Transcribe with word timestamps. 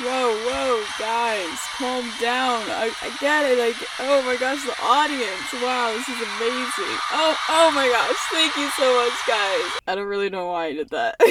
Whoa, 0.00 0.34
whoa, 0.34 0.84
guys, 0.98 1.56
calm 1.76 2.10
down. 2.20 2.62
I, 2.68 2.90
I 3.00 3.16
get 3.20 3.44
it. 3.44 3.60
I 3.60 3.70
get, 3.78 3.88
oh 4.00 4.22
my 4.22 4.34
gosh, 4.34 4.60
the 4.64 4.74
audience. 4.82 5.62
Wow, 5.62 5.92
this 5.92 6.08
is 6.08 6.20
amazing. 6.20 6.98
Oh, 7.12 7.36
oh 7.50 7.70
my 7.72 7.86
gosh, 7.86 8.16
thank 8.32 8.56
you 8.56 8.68
so 8.70 8.92
much, 8.96 9.12
guys. 9.28 9.80
I 9.86 9.94
don't 9.94 10.08
really 10.08 10.30
know 10.30 10.48
why 10.48 10.66
I 10.66 10.72
did 10.72 10.90
that. 10.90 11.14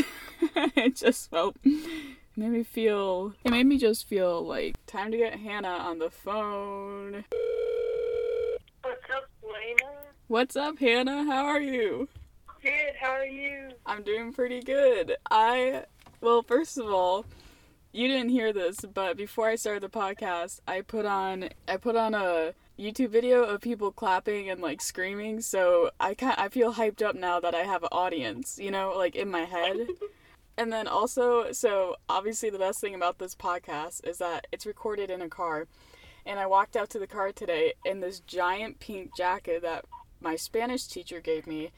it 0.77 0.95
just 0.95 1.29
felt, 1.29 1.57
it 1.65 2.07
made 2.37 2.51
me 2.51 2.63
feel, 2.63 3.33
it 3.43 3.51
made 3.51 3.65
me 3.65 3.77
just 3.77 4.07
feel 4.07 4.41
like 4.41 4.77
time 4.85 5.11
to 5.11 5.17
get 5.17 5.35
Hannah 5.35 5.67
on 5.67 5.99
the 5.99 6.09
phone. 6.09 7.25
What's 8.81 9.09
up, 9.13 9.29
Lena? 9.43 9.91
What's 10.29 10.55
up, 10.55 10.79
Hannah? 10.79 11.25
How 11.25 11.47
are 11.47 11.59
you? 11.59 12.07
Good, 12.61 12.95
how 12.97 13.09
are 13.09 13.25
you? 13.25 13.71
I'm 13.85 14.03
doing 14.03 14.31
pretty 14.31 14.61
good. 14.61 15.17
I, 15.29 15.83
well, 16.21 16.43
first 16.43 16.77
of 16.77 16.85
all, 16.85 17.25
you 17.93 18.07
didn't 18.07 18.29
hear 18.29 18.51
this, 18.51 18.79
but 18.81 19.15
before 19.15 19.47
I 19.47 19.55
started 19.55 19.83
the 19.83 19.89
podcast, 19.89 20.59
I 20.67 20.81
put 20.81 21.05
on 21.05 21.49
I 21.67 21.77
put 21.77 21.95
on 21.95 22.15
a 22.15 22.53
YouTube 22.77 23.09
video 23.09 23.43
of 23.43 23.61
people 23.61 23.91
clapping 23.91 24.49
and 24.49 24.59
like 24.59 24.81
screaming. 24.81 25.41
So 25.41 25.91
I 25.99 26.15
can 26.15 26.33
I 26.37 26.49
feel 26.49 26.73
hyped 26.73 27.03
up 27.03 27.15
now 27.15 27.39
that 27.39 27.53
I 27.53 27.61
have 27.61 27.83
an 27.83 27.89
audience, 27.91 28.57
you 28.59 28.71
know, 28.71 28.93
like 28.97 29.15
in 29.15 29.29
my 29.29 29.45
head. 29.45 29.87
and 30.57 30.73
then 30.73 30.87
also, 30.87 31.51
so 31.51 31.95
obviously 32.09 32.49
the 32.49 32.57
best 32.57 32.81
thing 32.81 32.95
about 32.95 33.19
this 33.19 33.35
podcast 33.35 34.05
is 34.07 34.17
that 34.17 34.47
it's 34.51 34.65
recorded 34.65 35.11
in 35.11 35.21
a 35.21 35.29
car. 35.29 35.67
And 36.25 36.39
I 36.39 36.47
walked 36.47 36.75
out 36.75 36.89
to 36.91 36.99
the 36.99 37.07
car 37.07 37.31
today 37.31 37.73
in 37.85 37.99
this 37.99 38.21
giant 38.21 38.79
pink 38.79 39.15
jacket 39.15 39.61
that 39.61 39.85
my 40.19 40.35
Spanish 40.35 40.87
teacher 40.87 41.19
gave 41.19 41.45
me 41.45 41.71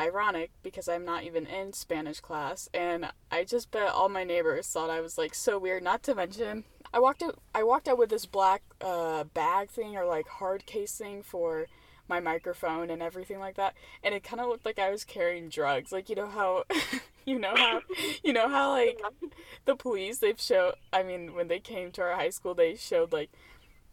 ironic 0.00 0.50
because 0.62 0.88
I'm 0.88 1.04
not 1.04 1.24
even 1.24 1.46
in 1.46 1.72
Spanish 1.72 2.20
class 2.20 2.68
and 2.72 3.10
I 3.30 3.44
just 3.44 3.70
bet 3.70 3.90
all 3.90 4.08
my 4.08 4.24
neighbors 4.24 4.68
thought 4.68 4.90
I 4.90 5.00
was 5.00 5.18
like 5.18 5.34
so 5.34 5.58
weird 5.58 5.82
not 5.82 6.02
to 6.04 6.14
mention 6.14 6.64
I 6.92 7.00
walked 7.00 7.22
out 7.22 7.38
I 7.54 7.64
walked 7.64 7.88
out 7.88 7.98
with 7.98 8.10
this 8.10 8.26
black 8.26 8.62
uh 8.80 9.24
bag 9.24 9.70
thing 9.70 9.96
or 9.96 10.04
like 10.04 10.28
hard 10.28 10.66
case 10.66 10.96
thing 10.96 11.22
for 11.22 11.66
my 12.08 12.20
microphone 12.20 12.90
and 12.90 13.02
everything 13.02 13.40
like 13.40 13.56
that 13.56 13.74
and 14.04 14.14
it 14.14 14.22
kind 14.22 14.40
of 14.40 14.48
looked 14.48 14.64
like 14.64 14.78
I 14.78 14.90
was 14.90 15.04
carrying 15.04 15.48
drugs 15.48 15.90
like 15.90 16.08
you 16.08 16.14
know 16.14 16.28
how 16.28 16.64
you 17.26 17.38
know 17.38 17.54
how 17.56 17.80
you 18.22 18.32
know 18.32 18.48
how 18.48 18.70
like 18.70 19.00
the 19.64 19.74
police 19.74 20.18
they've 20.18 20.40
showed 20.40 20.74
I 20.92 21.02
mean 21.02 21.34
when 21.34 21.48
they 21.48 21.58
came 21.58 21.90
to 21.92 22.02
our 22.02 22.14
high 22.14 22.30
school 22.30 22.54
they 22.54 22.76
showed 22.76 23.12
like 23.12 23.30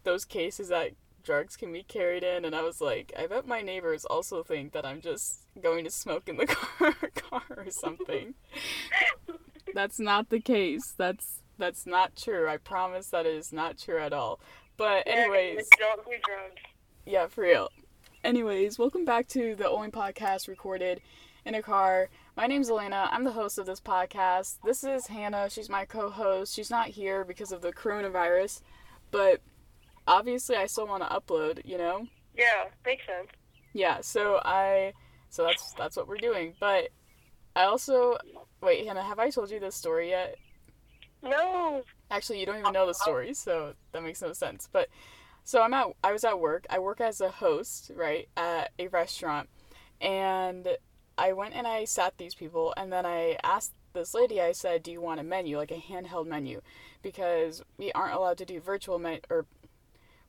those 0.03 0.23
cases 0.23 0.69
that 0.69 0.91
drugs 1.25 1.57
can 1.57 1.73
be 1.73 1.83
carried 1.83 2.23
in 2.23 2.45
and 2.45 2.55
I 2.55 2.61
was 2.61 2.79
like, 2.79 3.11
I 3.17 3.27
bet 3.27 3.47
my 3.47 3.61
neighbors 3.61 4.05
also 4.05 4.43
think 4.43 4.71
that 4.73 4.85
I'm 4.85 5.01
just 5.01 5.39
going 5.61 5.83
to 5.83 5.89
smoke 5.89 6.29
in 6.29 6.37
the 6.37 6.45
car, 6.47 6.93
car 7.15 7.41
or 7.57 7.71
something. 7.71 8.35
that's 9.73 9.99
not 9.99 10.29
the 10.29 10.39
case. 10.39 10.93
That's 10.97 11.41
that's 11.57 11.85
not 11.85 12.15
true. 12.15 12.47
I 12.47 12.57
promise 12.57 13.07
that 13.07 13.25
is 13.25 13.51
not 13.51 13.77
true 13.77 13.99
at 13.99 14.13
all. 14.13 14.39
But 14.77 15.07
anyways, 15.07 15.67
don't 15.79 16.05
do 16.05 16.11
drugs. 16.23 16.61
Yeah, 17.05 17.27
for 17.27 17.41
real. 17.41 17.69
Anyways, 18.23 18.77
welcome 18.77 19.05
back 19.05 19.27
to 19.29 19.55
the 19.55 19.69
only 19.69 19.89
podcast 19.89 20.47
recorded 20.47 21.01
in 21.45 21.55
a 21.55 21.61
car. 21.61 22.09
My 22.35 22.45
name's 22.47 22.69
Elena. 22.69 23.07
I'm 23.11 23.23
the 23.23 23.31
host 23.31 23.57
of 23.57 23.65
this 23.65 23.79
podcast. 23.79 24.57
This 24.63 24.83
is 24.83 25.07
Hannah. 25.07 25.49
She's 25.49 25.69
my 25.69 25.85
co-host. 25.85 26.53
She's 26.53 26.69
not 26.69 26.87
here 26.89 27.23
because 27.23 27.51
of 27.51 27.61
the 27.61 27.71
coronavirus, 27.71 28.61
but 29.11 29.41
obviously 30.07 30.55
I 30.55 30.65
still 30.67 30.87
want 30.87 31.03
to 31.03 31.09
upload, 31.09 31.61
you 31.65 31.77
know? 31.77 32.07
Yeah, 32.37 32.65
makes 32.85 33.05
sense. 33.05 33.29
Yeah, 33.73 34.01
so 34.01 34.39
I 34.43 34.93
so 35.29 35.43
that's 35.43 35.73
that's 35.73 35.97
what 35.97 36.07
we're 36.07 36.17
doing. 36.17 36.53
But 36.59 36.89
I 37.55 37.63
also 37.63 38.17
wait, 38.61 38.85
Hannah, 38.85 39.03
have 39.03 39.19
I 39.19 39.29
told 39.29 39.51
you 39.51 39.59
this 39.59 39.75
story 39.75 40.09
yet? 40.09 40.35
No. 41.21 41.83
Actually, 42.11 42.39
you 42.39 42.45
don't 42.45 42.59
even 42.59 42.73
know 42.73 42.87
the 42.87 42.93
story, 42.93 43.33
so 43.33 43.73
that 43.91 44.03
makes 44.03 44.21
no 44.21 44.33
sense. 44.33 44.69
But 44.71 44.89
so 45.43 45.61
I'm 45.61 45.73
at 45.73 45.87
I 46.03 46.11
was 46.11 46.23
at 46.23 46.39
work. 46.39 46.65
I 46.69 46.79
work 46.79 47.01
as 47.01 47.21
a 47.21 47.29
host, 47.29 47.91
right, 47.95 48.27
at 48.37 48.71
a 48.79 48.87
restaurant. 48.87 49.49
And 50.01 50.67
I 51.17 51.33
went 51.33 51.55
and 51.55 51.65
I 51.65 51.85
sat 51.85 52.17
these 52.17 52.35
people 52.35 52.73
and 52.75 52.91
then 52.91 53.05
I 53.05 53.37
asked 53.43 53.73
this 53.93 54.13
lady, 54.13 54.41
I 54.41 54.51
said, 54.51 54.83
"Do 54.83 54.91
you 54.91 55.01
want 55.01 55.21
a 55.21 55.23
menu, 55.23 55.57
like 55.57 55.71
a 55.71 55.81
handheld 55.81 56.27
menu?" 56.27 56.61
Because 57.01 57.63
we 57.77 57.91
aren't 57.93 58.13
allowed 58.13 58.37
to 58.39 58.45
do 58.45 58.59
virtual 58.59 58.99
men 58.99 59.19
or 59.29 59.45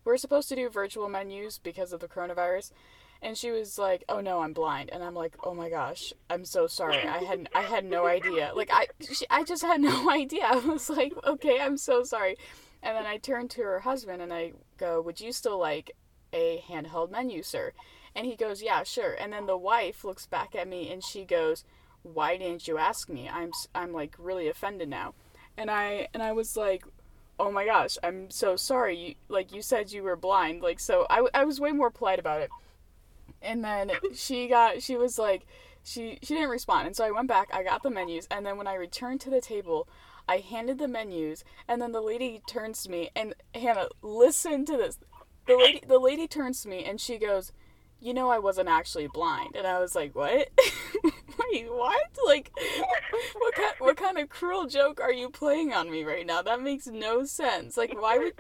we're 0.06 0.16
supposed 0.16 0.48
to 0.48 0.56
do 0.56 0.70
virtual 0.70 1.08
menus 1.08 1.58
because 1.58 1.92
of 1.92 2.00
the 2.00 2.08
coronavirus. 2.08 2.70
And 3.20 3.36
she 3.36 3.50
was 3.50 3.78
like, 3.78 4.04
"Oh 4.08 4.20
no, 4.20 4.40
I'm 4.40 4.52
blind." 4.52 4.90
And 4.92 5.02
I'm 5.02 5.14
like, 5.14 5.34
"Oh 5.42 5.54
my 5.54 5.68
gosh, 5.68 6.12
I'm 6.30 6.44
so 6.44 6.66
sorry. 6.66 7.02
I 7.06 7.18
had 7.24 7.48
I 7.54 7.62
had 7.62 7.84
no 7.84 8.06
idea. 8.06 8.52
Like 8.54 8.70
I 8.72 8.86
she, 9.00 9.26
I 9.28 9.42
just 9.42 9.62
had 9.62 9.80
no 9.80 10.10
idea. 10.22 10.44
I 10.44 10.56
was 10.56 10.88
like, 10.88 11.12
"Okay, 11.26 11.58
I'm 11.60 11.76
so 11.76 12.04
sorry." 12.04 12.36
And 12.82 12.96
then 12.96 13.06
I 13.06 13.16
turned 13.16 13.50
to 13.52 13.62
her 13.62 13.80
husband 13.80 14.22
and 14.22 14.32
I 14.32 14.52
go, 14.78 15.00
"Would 15.00 15.20
you 15.20 15.32
still 15.32 15.58
like 15.58 15.92
a 16.32 16.62
handheld 16.68 17.10
menu, 17.10 17.42
sir?" 17.42 17.72
And 18.14 18.26
he 18.26 18.36
goes, 18.36 18.62
"Yeah, 18.62 18.82
sure." 18.84 19.14
And 19.14 19.32
then 19.32 19.46
the 19.46 19.56
wife 19.56 20.04
looks 20.04 20.26
back 20.26 20.54
at 20.54 20.68
me 20.68 20.92
and 20.92 21.02
she 21.02 21.24
goes, 21.24 21.64
"Why 22.02 22.36
didn't 22.36 22.68
you 22.68 22.76
ask 22.78 23.08
me? 23.08 23.28
I'm 23.28 23.50
I'm 23.74 23.92
like 23.92 24.14
really 24.18 24.46
offended 24.48 24.88
now." 24.90 25.14
And 25.56 25.70
I 25.70 26.08
and 26.12 26.22
I 26.22 26.32
was 26.32 26.54
like, 26.56 26.84
oh 27.38 27.50
my 27.50 27.64
gosh, 27.64 27.98
I'm 28.02 28.30
so 28.30 28.56
sorry. 28.56 28.96
You, 28.96 29.14
like 29.28 29.52
you 29.52 29.62
said 29.62 29.92
you 29.92 30.02
were 30.02 30.16
blind. 30.16 30.62
Like 30.62 30.80
so 30.80 31.06
I, 31.10 31.26
I 31.34 31.44
was 31.44 31.60
way 31.60 31.72
more 31.72 31.90
polite 31.90 32.18
about 32.18 32.40
it. 32.40 32.50
And 33.42 33.64
then 33.64 33.92
she 34.14 34.48
got 34.48 34.82
she 34.82 34.96
was 34.96 35.18
like 35.18 35.46
she 35.82 36.18
she 36.22 36.34
didn't 36.34 36.50
respond. 36.50 36.86
And 36.86 36.96
so 36.96 37.04
I 37.04 37.10
went 37.10 37.28
back, 37.28 37.48
I 37.52 37.62
got 37.62 37.82
the 37.82 37.90
menus, 37.90 38.26
and 38.30 38.44
then 38.44 38.56
when 38.56 38.66
I 38.66 38.74
returned 38.74 39.20
to 39.22 39.30
the 39.30 39.40
table, 39.40 39.88
I 40.28 40.38
handed 40.38 40.78
the 40.78 40.88
menus, 40.88 41.44
and 41.68 41.80
then 41.80 41.92
the 41.92 42.00
lady 42.00 42.42
turns 42.48 42.82
to 42.82 42.90
me 42.90 43.10
and 43.14 43.34
Hannah, 43.54 43.88
listen 44.02 44.64
to 44.66 44.76
this. 44.76 44.98
The 45.46 45.56
lady 45.56 45.82
the 45.86 45.98
lady 46.00 46.26
turns 46.26 46.62
to 46.62 46.68
me 46.68 46.84
and 46.84 47.00
she 47.00 47.18
goes, 47.18 47.52
"You 48.00 48.14
know 48.14 48.30
I 48.30 48.38
wasn't 48.38 48.68
actually 48.68 49.08
blind." 49.08 49.56
And 49.56 49.66
I 49.66 49.80
was 49.80 49.94
like, 49.94 50.14
"What?" 50.14 50.48
wait, 51.04 51.70
what? 51.70 52.10
Like, 52.26 52.50
what 53.34 53.54
kind, 53.54 53.74
what 53.78 53.96
kind 53.96 54.18
of 54.18 54.28
cruel 54.28 54.66
joke 54.66 55.00
are 55.00 55.12
you 55.12 55.30
playing 55.30 55.72
on 55.72 55.90
me 55.90 56.04
right 56.04 56.26
now? 56.26 56.42
That 56.42 56.62
makes 56.62 56.86
no 56.86 57.24
sense. 57.24 57.76
Like, 57.76 58.00
why 58.00 58.18
would 58.18 58.34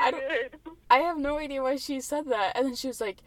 I 0.00 0.10
don't? 0.10 0.54
I 0.90 0.98
have 0.98 1.18
no 1.18 1.38
idea 1.38 1.62
why 1.62 1.76
she 1.76 2.00
said 2.00 2.26
that. 2.28 2.56
And 2.56 2.66
then 2.66 2.74
she 2.74 2.88
was 2.88 3.00
like, 3.00 3.22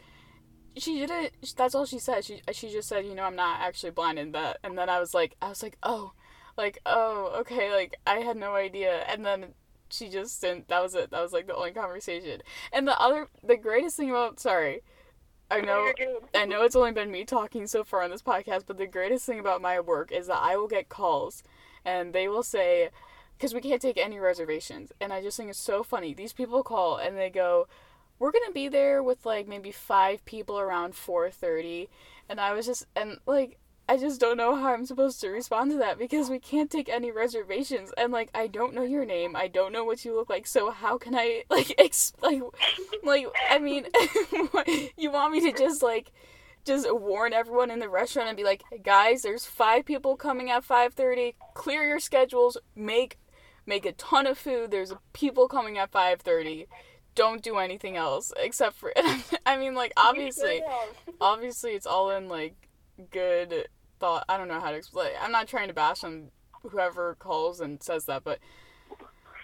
she 0.77 0.99
didn't. 0.99 1.33
That's 1.55 1.75
all 1.75 1.85
she 1.85 1.99
said. 1.99 2.25
She 2.25 2.41
she 2.51 2.69
just 2.69 2.87
said, 2.87 3.05
you 3.05 3.15
know, 3.15 3.23
I'm 3.23 3.35
not 3.35 3.59
actually 3.61 3.91
blind, 3.91 4.19
and 4.19 4.33
that. 4.35 4.57
And 4.63 4.77
then 4.77 4.89
I 4.89 4.99
was 4.99 5.13
like, 5.13 5.35
I 5.41 5.49
was 5.49 5.63
like, 5.63 5.77
oh, 5.83 6.13
like 6.57 6.79
oh, 6.85 7.35
okay, 7.41 7.71
like 7.71 7.97
I 8.05 8.19
had 8.19 8.37
no 8.37 8.55
idea. 8.55 9.03
And 9.07 9.25
then 9.25 9.53
she 9.89 10.09
just 10.09 10.39
didn't. 10.41 10.67
That 10.67 10.81
was 10.81 10.95
it. 10.95 11.11
That 11.11 11.21
was 11.21 11.33
like 11.33 11.47
the 11.47 11.55
only 11.55 11.71
conversation. 11.71 12.41
And 12.71 12.87
the 12.87 12.99
other, 12.99 13.27
the 13.43 13.57
greatest 13.57 13.97
thing 13.97 14.09
about 14.09 14.39
sorry 14.39 14.81
I 15.49 15.61
know 15.61 15.91
I 16.35 16.45
know 16.45 16.63
it's 16.63 16.75
only 16.75 16.91
been 16.91 17.11
me 17.11 17.23
talking 17.23 17.67
so 17.67 17.83
far 17.83 18.03
on 18.03 18.11
this 18.11 18.21
podcast, 18.21 18.63
but 18.67 18.77
the 18.77 18.87
greatest 18.87 19.25
thing 19.25 19.39
about 19.39 19.61
my 19.61 19.79
work 19.79 20.11
is 20.11 20.27
that 20.27 20.41
I 20.41 20.57
will 20.57 20.67
get 20.67 20.89
calls 20.89 21.43
and 21.85 22.13
they 22.13 22.27
will 22.27 22.43
say 22.43 22.89
because 23.37 23.53
we 23.53 23.61
can't 23.61 23.81
take 23.81 23.97
any 23.97 24.19
reservations 24.19 24.91
and 24.99 25.13
I 25.13 25.21
just 25.21 25.37
think 25.37 25.49
it's 25.49 25.59
so 25.59 25.83
funny. 25.83 26.13
These 26.13 26.33
people 26.33 26.63
call 26.63 26.97
and 26.97 27.17
they 27.17 27.29
go, 27.29 27.67
"We're 28.19 28.31
going 28.31 28.45
to 28.47 28.53
be 28.53 28.67
there 28.67 29.01
with 29.01 29.25
like 29.25 29.47
maybe 29.47 29.71
5 29.71 30.25
people 30.25 30.59
around 30.59 30.95
4:30." 30.95 31.87
And 32.27 32.41
I 32.41 32.53
was 32.53 32.65
just 32.65 32.85
and 32.95 33.19
like 33.25 33.57
I 33.89 33.95
just 33.97 34.19
don't 34.19 34.35
know 34.37 34.55
how 34.55 34.73
I'm 34.73 34.85
supposed 34.85 35.21
to 35.21 35.29
respond 35.29 35.71
to 35.71 35.77
that 35.77 35.97
because 35.97 36.29
we 36.29 36.39
can't 36.39 36.69
take 36.69 36.89
any 36.89 37.09
reservations 37.09 37.93
and 37.97 38.11
like 38.11 38.29
I 38.33 38.47
don't 38.47 38.73
know 38.73 38.83
your 38.83 39.05
name, 39.05 39.35
I 39.35 39.47
don't 39.47 39.71
know 39.71 39.85
what 39.85 40.03
you 40.03 40.13
look 40.13 40.29
like, 40.29 40.45
so 40.45 40.71
how 40.71 40.97
can 40.97 41.15
I 41.15 41.43
like 41.49 41.73
ex- 41.77 42.13
like 42.21 42.41
like 43.03 43.27
I 43.49 43.59
mean 43.59 43.85
you 44.97 45.11
want 45.11 45.33
me 45.33 45.39
to 45.51 45.57
just 45.57 45.81
like 45.81 46.11
just 46.65 46.85
warn 46.93 47.31
everyone 47.31 47.71
in 47.71 47.79
the 47.79 47.87
restaurant 47.87 48.27
and 48.27 48.35
be 48.35 48.43
like, 48.43 48.61
"Guys, 48.83 49.21
there's 49.21 49.45
5 49.45 49.85
people 49.85 50.17
coming 50.17 50.51
at 50.51 50.67
5:30. 50.67 51.35
Clear 51.53 51.87
your 51.87 51.99
schedules. 51.99 52.57
Make 52.75 53.17
make 53.65 53.85
a 53.85 53.93
ton 53.93 54.27
of 54.27 54.37
food. 54.37 54.69
There's 54.69 54.93
people 55.13 55.47
coming 55.47 55.77
at 55.77 55.91
5:30." 55.91 56.67
Don't 57.15 57.41
do 57.41 57.57
anything 57.57 57.95
else 57.95 58.33
except 58.37 58.75
for 58.75 58.91
I 59.45 59.57
mean 59.57 59.73
like 59.75 59.93
obviously 59.97 60.61
obviously 61.19 61.71
it's 61.71 61.87
all 61.87 62.11
in 62.11 62.27
like 62.27 62.67
good 63.11 63.67
thought. 63.99 64.25
I 64.29 64.37
don't 64.37 64.47
know 64.47 64.59
how 64.59 64.71
to 64.71 64.77
explain. 64.77 65.11
I'm 65.21 65.31
not 65.31 65.47
trying 65.47 65.67
to 65.67 65.73
bash 65.73 66.03
on 66.03 66.31
whoever 66.63 67.15
calls 67.15 67.59
and 67.59 67.81
says 67.81 68.05
that, 68.05 68.23
but 68.23 68.39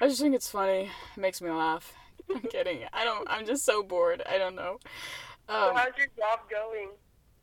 I 0.02 0.08
just 0.08 0.22
think 0.22 0.36
it's 0.36 0.50
funny. 0.50 0.90
It 1.16 1.20
makes 1.20 1.42
me 1.42 1.50
laugh. 1.50 1.94
I'm 2.30 2.42
kidding. 2.42 2.82
I 2.94 3.04
don't. 3.04 3.28
I'm 3.30 3.46
just 3.46 3.66
so 3.66 3.84
bored. 3.84 4.24
I 4.30 4.38
don't 4.38 4.56
know. 4.56 4.80
Um, 5.50 5.56
so 5.56 5.74
how's 5.76 5.98
your 5.98 6.08
job 6.18 6.40
going? 6.50 6.90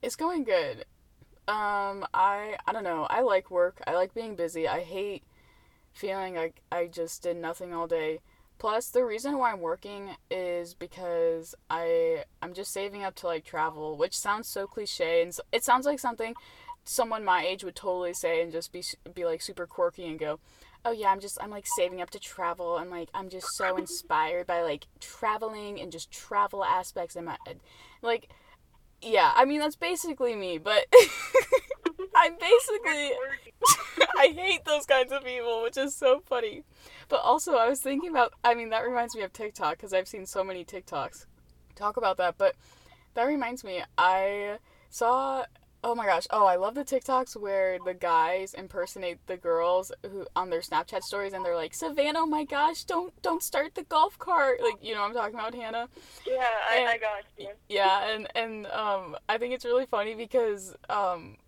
It's 0.03 0.17
going 0.17 0.45
good. 0.45 0.85
Um, 1.49 2.07
I 2.15 2.57
I 2.67 2.73
don't 2.73 2.85
know. 2.85 3.07
I 3.11 3.21
like 3.23 3.51
work. 3.51 3.83
I 3.87 3.95
like 3.95 4.15
being 4.15 4.37
busy. 4.37 4.69
I 4.69 4.81
hate 4.81 5.25
feeling 5.93 6.35
like 6.35 6.63
I 6.71 6.87
just 6.87 7.23
did 7.23 7.37
nothing 7.37 7.75
all 7.75 7.87
day. 7.87 8.21
Plus, 8.59 8.91
the 8.91 9.05
reason 9.05 9.39
why 9.39 9.53
I'm 9.53 9.61
working 9.61 10.11
is 10.31 10.75
because 10.75 11.55
I 11.71 12.25
I'm 12.43 12.53
just 12.53 12.73
saving 12.73 13.03
up 13.03 13.15
to 13.17 13.27
like 13.27 13.45
travel, 13.45 13.97
which 13.97 14.17
sounds 14.17 14.49
so 14.49 14.67
cliche 14.67 15.23
and 15.23 15.37
it 15.51 15.65
sounds 15.65 15.87
like 15.87 15.99
something 15.99 16.35
someone 16.85 17.25
my 17.25 17.45
age 17.45 17.65
would 17.65 17.77
totally 17.77 18.15
say 18.15 18.43
and 18.43 18.53
just 18.53 18.73
be 18.73 18.83
be 19.15 19.25
like 19.25 19.43
super 19.43 19.67
quirky 19.67 20.07
and 20.07 20.19
go, 20.19 20.41
oh 20.85 20.93
yeah, 20.93 21.09
I'm 21.09 21.21
just 21.21 21.39
I'm 21.43 21.51
like 21.51 21.67
saving 21.77 22.01
up 22.01 22.11
to 22.11 22.19
travel 22.19 22.79
and 22.79 22.91
like 22.91 23.09
I'm 23.15 23.29
just 23.29 23.49
so 23.57 23.77
inspired 23.77 24.47
by 24.47 24.63
like 24.63 24.87
traveling 24.99 25.81
and 25.81 25.93
just 25.93 26.11
travel 26.11 26.65
aspects 26.65 27.17
in 27.17 27.25
my 27.25 27.37
like 28.03 28.29
yeah, 29.03 29.33
I 29.35 29.45
mean 29.45 29.61
that's 29.61 29.77
basically 29.77 30.35
me, 30.35 30.59
but 30.59 30.87
I'm 32.17 32.37
basically 32.39 33.13
I 34.19 34.29
hate 34.35 34.65
those 34.65 34.87
kinds 34.87 35.13
of 35.13 35.25
people, 35.25 35.63
which 35.63 35.77
is 35.77 35.97
so 35.97 36.21
funny. 36.27 36.65
But 37.09 37.21
also 37.21 37.55
I 37.55 37.69
was 37.69 37.81
thinking 37.81 38.11
about 38.11 38.35
I 38.45 38.55
mean 38.55 38.71
that 38.71 38.85
reminds 38.85 39.15
me 39.17 39.23
of 39.23 39.33
TikTok 39.33 39.79
cuz 39.79 39.93
I've 39.93 40.09
seen 40.09 40.27
so 40.27 40.45
many 40.45 40.65
TikToks 40.65 41.27
talk 41.75 41.97
about 41.97 42.17
that, 42.19 42.37
but 42.39 42.57
that 43.15 43.25
reminds 43.25 43.65
me 43.65 43.83
I 43.99 44.59
saw 44.89 45.45
Oh 45.83 45.95
my 45.95 46.05
gosh. 46.05 46.27
Oh, 46.31 46.45
I 46.45 46.57
love 46.57 46.75
the 46.75 46.85
TikToks 46.85 47.37
where 47.37 47.79
the 47.79 47.95
guys 47.95 48.53
impersonate 48.53 49.27
the 49.27 49.39
girls 49.39 49.91
who 50.03 50.27
on 50.37 50.51
their 50.51 50.61
Snapchat 50.61 51.03
stories 51.03 51.33
and 51.33 51.43
they're 51.43 51.57
like, 51.57 51.73
"Savannah, 51.73 52.21
oh 52.21 52.27
my 52.27 52.45
gosh, 52.45 52.85
don't 52.85 53.15
don't 53.23 53.43
start 53.43 53.75
the 53.75 53.85
golf 53.85 54.19
cart." 54.19 54.61
Like, 54.63 54.77
you 54.83 54.95
know 54.95 55.03
I'm 55.03 55.15
talking 55.15 55.35
about, 55.39 55.55
Hannah? 55.55 55.89
Yeah, 56.27 56.45
I, 56.71 56.77
and, 56.77 56.89
I 56.89 56.99
got 56.99 57.25
you. 57.39 57.51
Yeah, 57.71 58.11
and 58.11 58.29
and 58.35 58.67
um 58.67 59.17
I 59.29 59.39
think 59.39 59.55
it's 59.55 59.65
really 59.65 59.87
funny 59.87 60.15
because 60.15 60.75
um 60.91 61.39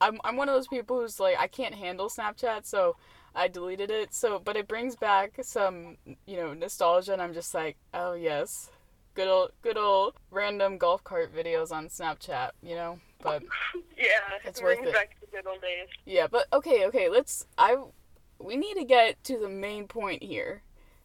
I'm 0.00 0.20
I'm 0.22 0.36
one 0.36 0.48
of 0.48 0.54
those 0.54 0.68
people 0.68 1.00
who's 1.00 1.18
like 1.18 1.36
I 1.38 1.48
can't 1.48 1.74
handle 1.74 2.08
Snapchat, 2.08 2.66
so 2.66 2.96
I 3.34 3.48
deleted 3.48 3.90
it. 3.90 4.14
So, 4.14 4.38
but 4.38 4.56
it 4.56 4.68
brings 4.68 4.94
back 4.94 5.38
some, 5.42 5.96
you 6.26 6.36
know, 6.36 6.54
nostalgia 6.54 7.12
and 7.14 7.22
I'm 7.22 7.34
just 7.34 7.52
like, 7.54 7.76
"Oh, 7.92 8.14
yes." 8.14 8.70
Good 9.14 9.28
old 9.28 9.52
good 9.62 9.78
old 9.78 10.14
random 10.30 10.78
golf 10.78 11.02
cart 11.02 11.34
videos 11.34 11.72
on 11.72 11.88
Snapchat, 11.88 12.50
you 12.62 12.74
know? 12.74 13.00
But 13.22 13.42
yeah, 13.96 14.04
it's 14.44 14.62
worth 14.62 14.82
it. 14.82 14.92
Back 14.92 15.18
to 15.20 15.26
good 15.26 15.46
old 15.46 15.60
days. 15.60 15.88
Yeah, 16.04 16.26
but 16.26 16.46
okay, 16.52 16.86
okay, 16.86 17.08
let's. 17.08 17.46
I 17.58 17.76
we 18.38 18.56
need 18.56 18.74
to 18.74 18.84
get 18.84 19.22
to 19.24 19.38
the 19.38 19.48
main 19.48 19.86
point 19.86 20.22
here. 20.22 20.62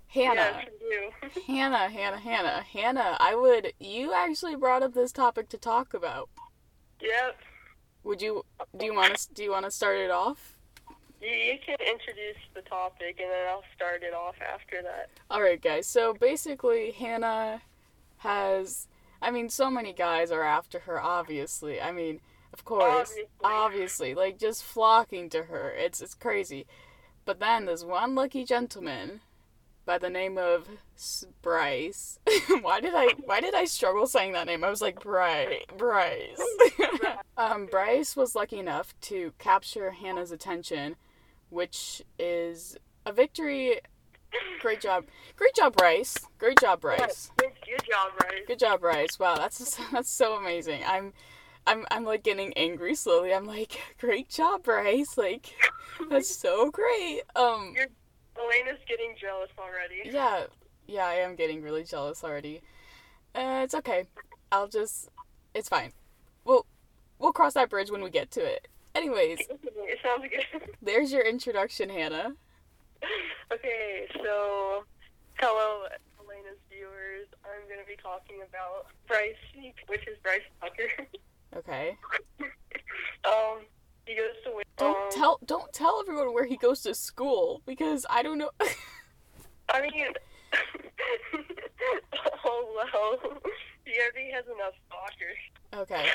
Hannah. 0.08 0.66
Yes, 0.90 1.44
Hannah, 1.48 1.90
Hannah, 1.90 2.20
Hannah, 2.20 2.64
Hannah. 2.64 3.18
I 3.20 3.36
would. 3.36 3.74
You 3.80 4.14
actually 4.14 4.56
brought 4.56 4.84
up 4.84 4.94
this 4.94 5.12
topic 5.12 5.50
to 5.50 5.58
talk 5.58 5.94
about. 5.94 6.30
Yep. 7.02 7.38
Would 8.04 8.22
you? 8.22 8.46
Do 8.78 8.86
you 8.86 8.94
want 8.94 9.16
to? 9.16 9.34
Do 9.34 9.44
you 9.44 9.52
want 9.52 9.66
to 9.66 9.72
start 9.72 9.98
it 9.98 10.12
off? 10.12 10.58
You 11.22 11.54
can 11.64 11.78
introduce 11.80 12.42
the 12.56 12.62
topic, 12.62 13.20
and 13.20 13.30
then 13.30 13.48
I'll 13.48 13.64
start 13.76 14.02
it 14.02 14.14
off 14.14 14.36
after 14.42 14.82
that. 14.82 15.10
All 15.30 15.42
right, 15.42 15.62
guys. 15.62 15.86
So 15.86 16.16
basically, 16.16 16.92
Hannah 16.92 17.62
has 18.18 18.88
I 19.22 19.32
mean, 19.32 19.50
so 19.50 19.70
many 19.70 19.94
guys 19.94 20.32
are 20.32 20.44
after 20.44 20.80
her, 20.80 21.00
obviously. 21.00 21.80
I 21.80 21.92
mean, 21.92 22.20
of 22.54 22.66
course, 22.66 23.12
obviously. 23.12 23.26
obviously, 23.44 24.16
like 24.16 24.40
just 24.40 24.64
flocking 24.64 25.30
to 25.30 25.44
her. 25.44 25.72
It's 25.72 26.02
it's 26.02 26.16
crazy. 26.16 26.66
But 27.24 27.40
then 27.40 27.66
there's 27.66 27.86
one 27.86 28.16
lucky 28.16 28.44
gentleman 28.44 29.22
by 29.86 29.98
the 29.98 30.10
name 30.10 30.38
of 30.38 30.68
Bryce. 31.42 32.20
why 32.62 32.80
did 32.82 32.94
I 32.96 33.14
why 33.26 33.42
did 33.42 33.54
I 33.54 33.66
struggle 33.66 34.08
saying 34.08 34.34
that 34.34 34.48
name? 34.48 34.64
I 34.64 34.70
was 34.70 34.82
like 34.82 35.00
Bryce. 35.00 35.64
Bryce. 35.78 36.42
um, 37.38 37.68
Bryce 37.68 38.16
was 38.16 38.36
lucky 38.36 38.60
enough 38.60 39.00
to 39.02 39.34
capture 39.38 39.92
Hannah's 39.92 40.32
attention, 40.32 40.96
which 41.50 42.02
is 42.20 42.78
a 43.06 43.14
victory 43.14 43.80
Great 44.60 44.82
job. 44.82 45.06
Great 45.36 45.56
job, 45.56 45.76
Bryce. 45.76 46.16
Great 46.38 46.60
job, 46.60 46.82
Bryce. 46.82 47.32
Good, 47.38 47.52
good 47.66 47.82
job, 47.90 48.12
Bryce. 48.18 48.42
Good 48.48 48.60
job, 48.60 48.82
Bryce. 48.82 49.20
Wow, 49.20 49.36
that's 49.36 49.78
that's 49.92 50.10
so 50.10 50.36
amazing. 50.36 50.82
I'm 50.86 51.14
I'm 51.66 51.86
I'm 51.92 52.06
like 52.06 52.24
getting 52.24 52.54
angry 52.54 52.96
slowly. 52.96 53.34
I'm 53.34 53.46
like, 53.46 53.80
great 54.00 54.30
job, 54.30 54.64
Bryce. 54.64 55.18
Like 55.18 55.54
that's 56.10 56.34
so 56.34 56.70
great. 56.72 57.22
Um 57.36 57.74
You're, 57.76 57.88
Elena's 58.38 58.80
getting 58.88 59.16
jealous 59.20 59.50
already. 59.58 60.02
Yeah. 60.06 60.46
Yeah, 60.88 61.06
I 61.06 61.16
am 61.16 61.36
getting 61.36 61.62
really 61.62 61.84
jealous 61.84 62.24
already. 62.24 62.62
Uh, 63.34 63.62
it's 63.64 63.76
okay. 63.76 64.06
I'll 64.52 64.68
just 64.68 65.10
it's 65.54 65.70
fine. 65.70 65.92
We'll 66.44 66.66
we'll 67.20 67.34
cross 67.34 67.54
that 67.54 67.70
bridge 67.70 67.92
when 67.92 68.04
we 68.04 68.10
get 68.10 68.32
to 68.32 68.42
it. 68.42 68.68
Anyways, 68.94 69.40
it 69.50 70.00
sounds 70.04 70.24
good. 70.30 70.76
There's 70.82 71.14
your 71.14 71.26
introduction, 71.26 71.90
Hannah. 71.90 72.34
okay, 73.54 74.08
so 74.24 74.84
hello, 75.40 75.88
Elena's 76.20 76.60
viewers. 76.70 77.28
I'm 77.44 77.68
going 77.68 77.80
to 77.80 77.88
be 77.88 77.98
talking 78.02 78.38
about 78.48 78.88
Bryce, 79.08 79.36
which 79.88 80.08
is 80.08 80.18
Bryce 80.24 80.42
Tucker. 80.62 81.08
okay. 81.58 81.98
um, 83.26 83.60
he 84.06 84.16
goes 84.16 84.32
to. 84.46 84.62
Don't 84.78 84.96
um, 84.96 85.12
tell. 85.12 85.40
Don't 85.46 85.72
tell 85.74 86.00
everyone 86.02 86.34
where 86.34 86.46
he 86.46 86.58
goes 86.58 86.82
to 86.82 86.94
school 86.96 87.62
because 87.66 88.06
I 88.10 88.24
don't 88.24 88.38
know. 88.38 88.52
I 89.70 89.82
mean, 89.82 90.08
oh 92.46 92.88
well, 92.94 93.34
he 93.86 93.94
already 94.02 94.32
has 94.32 94.46
enough 94.46 94.74
stalkers. 94.88 95.38
Okay. 95.74 96.10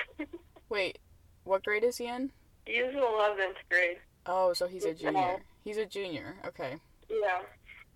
Wait, 0.69 0.99
what 1.45 1.65
grade 1.65 1.85
is 1.85 1.97
he 1.99 2.07
in? 2.07 2.33
He's 2.65 2.85
in 2.85 2.99
eleventh 2.99 3.57
grade. 3.71 3.99
Oh, 4.27 4.53
so 4.53 4.67
he's 4.67 4.85
a 4.85 4.93
junior. 4.93 5.39
He's 5.67 5.79
a 5.79 5.85
junior. 5.85 6.37
Okay. 6.47 6.77
Yeah. 7.11 7.41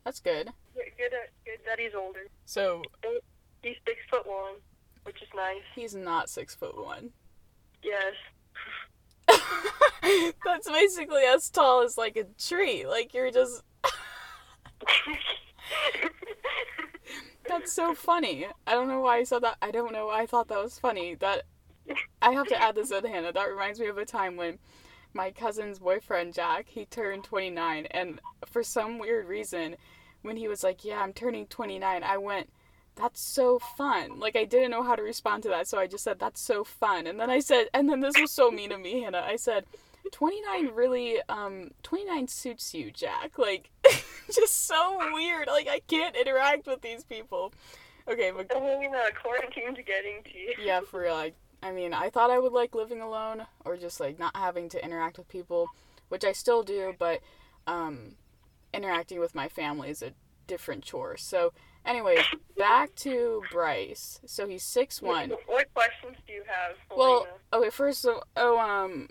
That's 0.04 0.18
good. 0.18 0.50
Good, 0.74 0.90
good 0.98 1.12
uh, 1.14 1.52
that 1.66 1.78
he's 1.78 1.94
older. 1.96 2.26
So. 2.44 2.82
He's 3.62 3.76
six 3.86 4.00
foot 4.10 4.26
one, 4.26 4.54
which 5.04 5.22
is 5.22 5.28
nice. 5.36 5.62
He's 5.76 5.94
not 5.94 6.28
six 6.28 6.52
foot 6.52 6.76
one. 6.76 7.10
Yes. 7.84 8.14
That's 10.44 10.68
basically 10.68 11.22
as 11.22 11.48
tall 11.48 11.82
as 11.82 11.96
like 11.96 12.16
a 12.16 12.24
tree. 12.44 12.88
Like 12.88 13.14
you're 13.14 13.30
just. 13.30 13.62
That's 17.48 17.72
so 17.72 17.94
funny. 17.94 18.48
I 18.66 18.72
don't 18.72 18.88
know 18.88 19.00
why 19.00 19.18
I 19.18 19.22
said 19.22 19.42
that. 19.42 19.58
I 19.62 19.70
don't 19.70 19.92
know 19.92 20.06
why 20.06 20.22
I 20.22 20.26
thought 20.26 20.48
that 20.48 20.60
was 20.60 20.76
funny. 20.80 21.14
That 21.14 21.44
I 22.20 22.32
have 22.32 22.48
to 22.48 22.60
add 22.60 22.74
this 22.74 22.90
in, 22.90 23.04
Hannah. 23.04 23.32
That 23.32 23.48
reminds 23.48 23.78
me 23.78 23.86
of 23.86 23.96
a 23.96 24.04
time 24.04 24.36
when 24.36 24.58
my 25.12 25.30
cousin's 25.30 25.78
boyfriend 25.78 26.34
Jack, 26.34 26.66
he 26.68 26.84
turned 26.84 27.24
29 27.24 27.86
and 27.90 28.20
for 28.46 28.62
some 28.62 28.98
weird 28.98 29.26
reason 29.26 29.76
when 30.22 30.36
he 30.36 30.48
was 30.48 30.62
like, 30.62 30.84
"Yeah, 30.84 31.00
I'm 31.00 31.12
turning 31.12 31.46
29." 31.46 32.02
I 32.02 32.18
went, 32.18 32.50
"That's 32.94 33.20
so 33.20 33.58
fun." 33.58 34.18
Like 34.18 34.36
I 34.36 34.44
didn't 34.44 34.70
know 34.70 34.82
how 34.82 34.94
to 34.94 35.02
respond 35.02 35.42
to 35.44 35.48
that, 35.50 35.66
so 35.66 35.78
I 35.78 35.86
just 35.86 36.04
said, 36.04 36.18
"That's 36.18 36.40
so 36.40 36.64
fun." 36.64 37.06
And 37.06 37.18
then 37.18 37.30
I 37.30 37.40
said, 37.40 37.68
and 37.72 37.88
then 37.88 38.00
this 38.00 38.14
was 38.20 38.30
so 38.30 38.50
mean 38.50 38.72
of 38.72 38.80
me, 38.80 39.00
Hannah. 39.02 39.24
I 39.26 39.36
said, 39.36 39.64
29 40.12 40.74
really 40.74 41.20
um 41.28 41.70
29 41.82 42.28
suits 42.28 42.74
you, 42.74 42.90
Jack. 42.90 43.38
Like 43.38 43.70
just 44.32 44.66
so 44.66 44.98
weird. 45.12 45.48
Like 45.48 45.68
I 45.68 45.80
can't 45.88 46.16
interact 46.16 46.66
with 46.66 46.82
these 46.82 47.04
people. 47.04 47.52
Okay, 48.08 48.32
but 48.34 48.50
I 48.54 48.60
mean, 48.78 48.94
uh, 48.94 49.10
quarantine's 49.22 49.78
getting 49.86 50.22
to 50.24 50.38
you. 50.38 50.54
Yeah, 50.62 50.80
for 50.80 51.00
real. 51.00 51.14
Like 51.14 51.34
I 51.62 51.72
mean, 51.72 51.92
I 51.92 52.10
thought 52.10 52.30
I 52.30 52.38
would 52.38 52.52
like 52.52 52.74
living 52.74 53.00
alone 53.00 53.46
or 53.64 53.76
just 53.76 54.00
like 54.00 54.18
not 54.18 54.36
having 54.36 54.68
to 54.70 54.84
interact 54.84 55.18
with 55.18 55.28
people, 55.28 55.68
which 56.08 56.24
I 56.24 56.32
still 56.32 56.62
do, 56.62 56.94
but 56.98 57.20
um, 57.66 58.16
interacting 58.72 59.20
with 59.20 59.34
my 59.34 59.48
family 59.48 59.90
is 59.90 60.02
a 60.02 60.12
different 60.46 60.84
chore. 60.84 61.16
So, 61.16 61.52
anyway, 61.84 62.16
back 62.56 62.94
to 62.96 63.42
Bryce. 63.50 64.20
So 64.26 64.46
he's 64.46 64.62
six 64.62 65.02
one. 65.02 65.32
What 65.46 65.72
questions 65.74 66.16
do 66.26 66.32
you 66.32 66.42
have? 66.46 66.76
Well, 66.96 67.26
okay. 67.52 67.70
First, 67.70 68.02
so, 68.02 68.22
oh 68.36 68.58
um, 68.58 69.08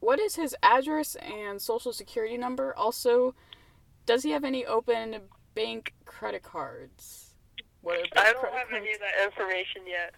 what 0.00 0.20
is 0.20 0.36
his 0.36 0.54
address 0.62 1.16
and 1.16 1.60
social 1.60 1.92
security 1.92 2.36
number? 2.36 2.74
Also, 2.76 3.34
does 4.06 4.22
he 4.22 4.30
have 4.30 4.44
any 4.44 4.64
open 4.64 5.16
bank 5.54 5.94
credit 6.04 6.42
cards? 6.42 7.34
What 7.82 7.98
I 8.16 8.32
don't 8.32 8.54
have 8.54 8.68
cards? 8.68 8.70
any 8.74 8.92
of 8.92 9.00
that 9.00 9.24
information 9.24 9.82
yet. 9.86 10.14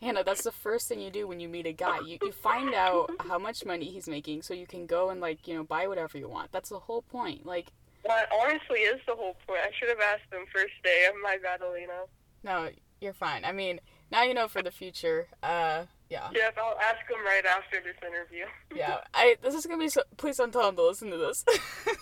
Hannah, 0.00 0.24
that's 0.24 0.44
the 0.44 0.52
first 0.52 0.88
thing 0.88 1.00
you 1.00 1.10
do 1.10 1.26
when 1.26 1.40
you 1.40 1.48
meet 1.48 1.66
a 1.66 1.72
guy. 1.72 1.98
You, 2.06 2.18
you 2.22 2.32
find 2.32 2.74
out 2.74 3.10
how 3.20 3.38
much 3.38 3.64
money 3.64 3.86
he's 3.86 4.08
making 4.08 4.42
so 4.42 4.54
you 4.54 4.66
can 4.66 4.86
go 4.86 5.10
and, 5.10 5.20
like, 5.20 5.46
you 5.48 5.54
know, 5.54 5.64
buy 5.64 5.86
whatever 5.86 6.18
you 6.18 6.28
want. 6.28 6.52
That's 6.52 6.70
the 6.70 6.78
whole 6.78 7.02
point. 7.02 7.46
Like, 7.46 7.68
that 8.06 8.28
honestly 8.32 8.80
is 8.80 9.00
the 9.06 9.14
whole 9.14 9.36
point. 9.46 9.60
I 9.62 9.70
should 9.78 9.88
have 9.88 10.00
asked 10.00 10.32
him 10.32 10.44
first 10.52 10.74
day. 10.82 11.08
My 11.22 11.38
bad, 11.42 11.60
Elena. 11.62 12.04
No, 12.42 12.68
you're 13.00 13.14
fine. 13.14 13.44
I 13.44 13.52
mean, 13.52 13.80
now 14.10 14.24
you 14.24 14.34
know 14.34 14.48
for 14.48 14.62
the 14.62 14.70
future. 14.70 15.28
Uh, 15.42 15.84
yeah. 16.10 16.28
Yeah, 16.34 16.50
I'll 16.58 16.78
ask 16.78 17.00
him 17.08 17.24
right 17.24 17.44
after 17.46 17.80
this 17.82 17.96
interview. 18.06 18.44
yeah, 18.76 18.98
I. 19.14 19.36
This 19.42 19.54
is 19.54 19.64
gonna 19.64 19.82
be 19.82 19.88
so. 19.88 20.02
Please 20.18 20.36
don't 20.36 20.52
tell 20.52 20.68
him 20.68 20.76
to 20.76 20.86
listen 20.86 21.10
to 21.10 21.16
this. 21.16 21.44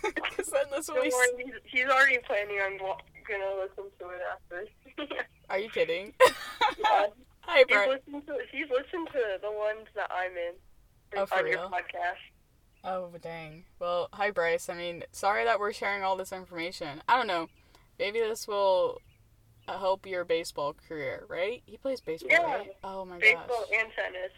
Because 0.03 0.51
then 0.51 0.65
this 0.75 0.89
will 0.89 1.03
be. 1.03 1.11
He's, 1.45 1.55
he's 1.65 1.85
already 1.85 2.19
planning 2.27 2.57
on 2.57 2.79
gonna 2.79 3.55
listen 3.61 3.91
to 3.99 4.09
it 4.09 4.21
after. 4.33 5.25
Are 5.51 5.59
you 5.59 5.71
kidding? 5.71 6.13
yeah. 6.79 7.07
Hi, 7.43 7.65
Bert. 7.69 7.89
He's 7.89 8.15
listened, 8.15 8.27
to, 8.27 8.39
he's 8.51 8.71
listened 8.71 9.09
to 9.13 9.39
the 9.43 9.51
ones 9.51 9.87
that 9.95 10.11
I'm 10.11 10.33
in 10.33 10.55
oh, 11.17 11.37
on 11.37 11.45
real? 11.45 11.53
your 11.53 11.69
podcast. 11.69 12.23
Oh, 12.85 13.11
dang. 13.21 13.65
Well, 13.79 14.09
hi, 14.13 14.31
Bryce. 14.31 14.69
I 14.69 14.75
mean, 14.75 15.05
sorry 15.13 15.45
that 15.45 15.61
we're 15.61 15.73
sharing 15.73 16.03
all 16.03 16.17
this 16.17 16.33
information. 16.33 17.03
I 17.09 17.17
don't 17.17 17.27
know. 17.27 17.49
Maybe 17.99 18.21
this 18.21 18.49
will 18.49 19.01
uh, 19.69 19.79
help 19.79 20.07
your 20.07 20.25
baseball 20.25 20.75
career, 20.89 21.25
right? 21.29 21.63
He 21.67 21.77
plays 21.77 22.01
baseball, 22.01 22.31
yeah. 22.31 22.43
right? 22.43 22.73
Oh, 22.83 23.05
my 23.05 23.19
baseball 23.19 23.47
gosh. 23.49 23.69
Baseball 23.71 23.81
and 23.81 23.93
tennis. 23.95 24.33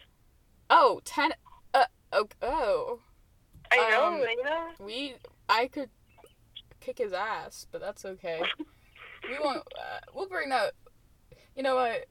Oh, 0.69 1.01
ten. 1.05 1.31
Uh, 1.73 1.85
oh. 2.11 2.27
oh. 2.41 2.99
I 3.71 3.89
know, 3.89 4.05
um. 4.05 4.85
We, 4.85 5.15
I 5.49 5.67
could, 5.67 5.89
kick 6.85 6.99
his 6.99 7.13
ass, 7.13 7.65
but 7.71 7.81
that's 7.81 8.05
okay. 8.05 8.41
We 9.27 9.39
won't. 9.43 9.57
Uh, 9.57 9.99
we'll 10.13 10.27
bring 10.27 10.49
that. 10.49 10.73
You 11.55 11.63
know 11.63 11.73
what? 11.73 12.05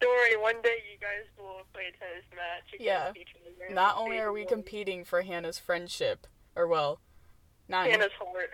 Don't 0.00 0.10
worry, 0.10 0.36
one 0.36 0.60
day 0.62 0.76
you 0.90 0.98
guys 0.98 1.26
will 1.38 1.62
play 1.72 1.84
a 1.88 1.92
tennis 1.98 2.24
match 2.34 2.68
against 2.74 2.84
Yeah. 2.84 3.12
each 3.20 3.34
other. 3.36 3.74
Not 3.74 3.96
only 3.98 4.18
are 4.18 4.32
we 4.32 4.44
competing 4.46 5.04
for 5.04 5.22
Hannah's 5.22 5.58
friendship, 5.58 6.26
or 6.56 6.66
well, 6.66 7.00
not. 7.68 7.86
Hannah's 7.88 8.10
heart. 8.18 8.50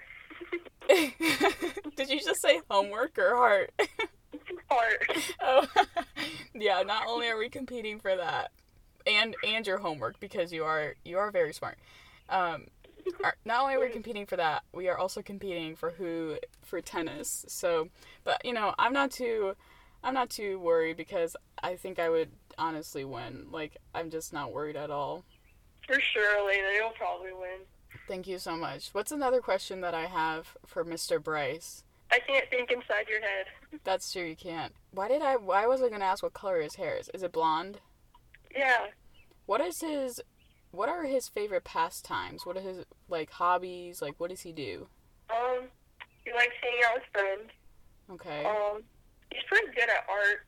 Did 1.96 2.08
you 2.10 2.20
just 2.20 2.40
say 2.40 2.60
homework 2.70 3.18
or 3.18 3.34
heart? 3.36 3.72
heart. 4.70 5.06
oh, 5.40 5.66
yeah. 6.54 6.82
Not 6.82 7.06
only 7.08 7.28
are 7.28 7.38
we 7.38 7.48
competing 7.48 7.98
for 7.98 8.16
that, 8.16 8.50
and 9.06 9.34
and 9.46 9.66
your 9.66 9.78
homework 9.78 10.20
because 10.20 10.52
you 10.52 10.64
are 10.64 10.94
you 11.04 11.18
are 11.18 11.30
very 11.30 11.52
smart. 11.52 11.78
Um, 12.28 12.66
are- 13.24 13.36
not 13.44 13.62
only 13.62 13.74
are 13.74 13.80
we 13.80 13.88
competing 13.88 14.26
for 14.26 14.36
that, 14.36 14.64
we 14.72 14.88
are 14.88 14.98
also 14.98 15.22
competing 15.22 15.76
for 15.76 15.90
who 15.90 16.36
for 16.62 16.80
tennis. 16.80 17.44
So, 17.48 17.88
but 18.24 18.44
you 18.44 18.52
know, 18.52 18.74
I'm 18.78 18.92
not 18.92 19.10
too, 19.10 19.54
I'm 20.02 20.14
not 20.14 20.30
too 20.30 20.58
worried 20.58 20.96
because 20.96 21.36
I 21.62 21.76
think 21.76 21.98
I 21.98 22.08
would 22.08 22.30
honestly 22.58 23.04
win. 23.04 23.46
Like, 23.50 23.76
I'm 23.94 24.10
just 24.10 24.32
not 24.32 24.52
worried 24.52 24.76
at 24.76 24.90
all. 24.90 25.24
For 25.86 26.00
sure, 26.00 26.38
Elena, 26.38 26.68
you'll 26.74 26.90
probably 26.90 27.32
win. 27.32 27.60
Thank 28.08 28.26
you 28.26 28.38
so 28.38 28.56
much. 28.56 28.90
What's 28.92 29.12
another 29.12 29.40
question 29.40 29.80
that 29.80 29.94
I 29.94 30.06
have 30.06 30.56
for 30.66 30.84
Mr. 30.84 31.22
Bryce? 31.22 31.82
I 32.12 32.20
can't 32.20 32.48
think 32.50 32.70
inside 32.70 33.08
your 33.08 33.20
head. 33.20 33.46
That's 33.84 34.12
true, 34.12 34.24
you 34.24 34.36
can't. 34.36 34.72
Why 34.92 35.08
did 35.08 35.22
I? 35.22 35.36
Why 35.36 35.66
was 35.66 35.82
I 35.82 35.88
gonna 35.88 36.04
ask 36.04 36.22
what 36.22 36.34
color 36.34 36.60
his 36.60 36.76
hair 36.76 36.96
is? 36.96 37.08
Is 37.12 37.22
it 37.24 37.32
blonde? 37.32 37.80
Yeah. 38.56 38.86
What 39.46 39.60
is 39.60 39.80
his? 39.80 40.20
What 40.70 40.88
are 40.88 41.04
his 41.04 41.26
favorite 41.28 41.64
pastimes? 41.64 42.46
What 42.46 42.56
are 42.56 42.60
his 42.60 42.84
like 43.08 43.30
hobbies? 43.30 44.00
Like, 44.02 44.14
what 44.18 44.30
does 44.30 44.42
he 44.42 44.52
do? 44.52 44.86
Um, 45.30 45.64
he 46.24 46.32
likes 46.32 46.54
hanging 46.62 46.80
out 46.88 46.94
with 46.94 47.04
friends. 47.12 47.50
Okay, 48.12 48.44
Um, 48.44 48.82
he's 49.36 49.44
pretty 49.48 49.66
good 49.74 49.88
at 49.88 50.06
art. 50.08 50.46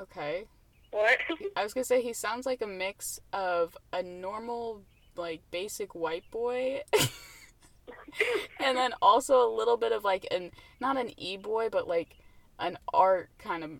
okay. 0.00 0.44
What? 0.90 1.18
I 1.56 1.62
was 1.62 1.74
gonna 1.74 1.84
say 1.84 2.00
he 2.00 2.12
sounds 2.12 2.46
like 2.46 2.62
a 2.62 2.66
mix 2.66 3.18
of 3.32 3.76
a 3.92 4.02
normal, 4.02 4.82
like 5.16 5.42
basic 5.50 5.94
white 5.94 6.24
boy, 6.30 6.82
and 8.64 8.76
then 8.76 8.92
also 9.02 9.46
a 9.46 9.50
little 9.54 9.76
bit 9.76 9.92
of 9.92 10.04
like 10.04 10.26
an 10.30 10.50
not 10.80 10.96
an 10.96 11.10
e 11.20 11.36
boy, 11.36 11.68
but 11.70 11.86
like 11.88 12.16
an 12.58 12.78
art 12.94 13.30
kind 13.38 13.62
of 13.64 13.70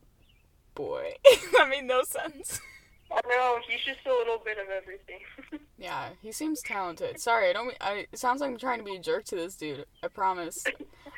boy. 0.75 1.12
that 1.56 1.68
made 1.70 1.84
no 1.84 2.02
sense. 2.02 2.60
I 3.10 3.20
know, 3.28 3.58
he's 3.68 3.80
just 3.84 4.04
a 4.06 4.10
little 4.12 4.42
bit 4.44 4.58
of 4.58 4.66
everything. 4.70 5.20
Yeah, 5.78 6.08
he 6.22 6.32
seems 6.32 6.62
talented. 6.62 7.20
Sorry, 7.20 7.50
I 7.50 7.52
don't. 7.52 7.66
mean- 7.66 7.76
I 7.82 8.06
it 8.10 8.18
sounds 8.18 8.40
like 8.40 8.48
I'm 8.50 8.56
trying 8.56 8.78
to 8.78 8.84
be 8.84 8.96
a 8.96 8.98
jerk 8.98 9.26
to 9.26 9.36
this 9.36 9.56
dude. 9.56 9.84
I 10.02 10.08
promise. 10.08 10.64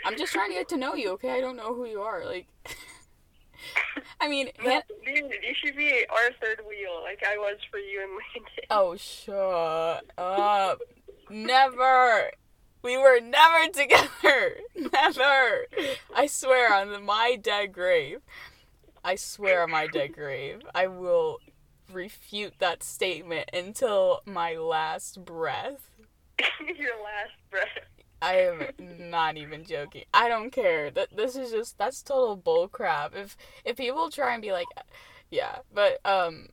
I'm 0.04 0.18
just 0.18 0.32
trying 0.32 0.48
to 0.50 0.54
get 0.54 0.68
to 0.70 0.76
know 0.76 0.94
you. 0.94 1.10
Okay, 1.12 1.30
I 1.30 1.40
don't 1.40 1.56
know 1.56 1.72
who 1.74 1.86
you 1.86 2.00
are. 2.02 2.24
Like, 2.24 2.48
I 4.20 4.28
mean, 4.28 4.50
Han- 4.60 4.82
Dude, 5.04 5.32
you 5.42 5.54
should 5.62 5.76
be 5.76 6.04
our 6.10 6.30
third 6.40 6.60
wheel, 6.68 7.00
like 7.02 7.22
I 7.28 7.36
was 7.38 7.56
for 7.70 7.78
you 7.78 8.02
and 8.02 8.10
Landon. 8.12 8.64
oh, 8.70 8.96
shut 8.96 10.04
up. 10.18 10.80
Never. 11.30 12.30
We 12.82 12.96
were 12.96 13.20
never 13.20 13.66
together. 13.72 14.56
Never. 14.76 15.66
I 16.14 16.26
swear 16.26 16.72
on 16.72 16.90
the, 16.92 17.00
my 17.00 17.36
dead 17.40 17.72
grave. 17.72 18.20
I 19.04 19.16
swear 19.16 19.62
on 19.62 19.70
my 19.70 19.86
dead 19.86 20.12
grave. 20.14 20.60
I 20.74 20.86
will 20.86 21.38
refute 21.92 22.54
that 22.58 22.82
statement 22.82 23.50
until 23.52 24.20
my 24.26 24.54
last 24.56 25.24
breath. 25.24 25.90
Your 26.60 26.94
last 27.02 27.32
breath. 27.50 27.66
I 28.20 28.34
am 28.36 28.62
not 29.10 29.36
even 29.36 29.64
joking. 29.64 30.04
I 30.12 30.28
don't 30.28 30.50
care. 30.50 30.90
That 30.90 31.16
this 31.16 31.36
is 31.36 31.50
just 31.52 31.78
that's 31.78 32.02
total 32.02 32.36
bull 32.36 32.68
crap. 32.68 33.14
If 33.14 33.36
if 33.64 33.76
people 33.76 34.10
try 34.10 34.32
and 34.32 34.42
be 34.42 34.52
like, 34.52 34.66
yeah, 35.30 35.58
but 35.72 35.98
um, 36.04 36.48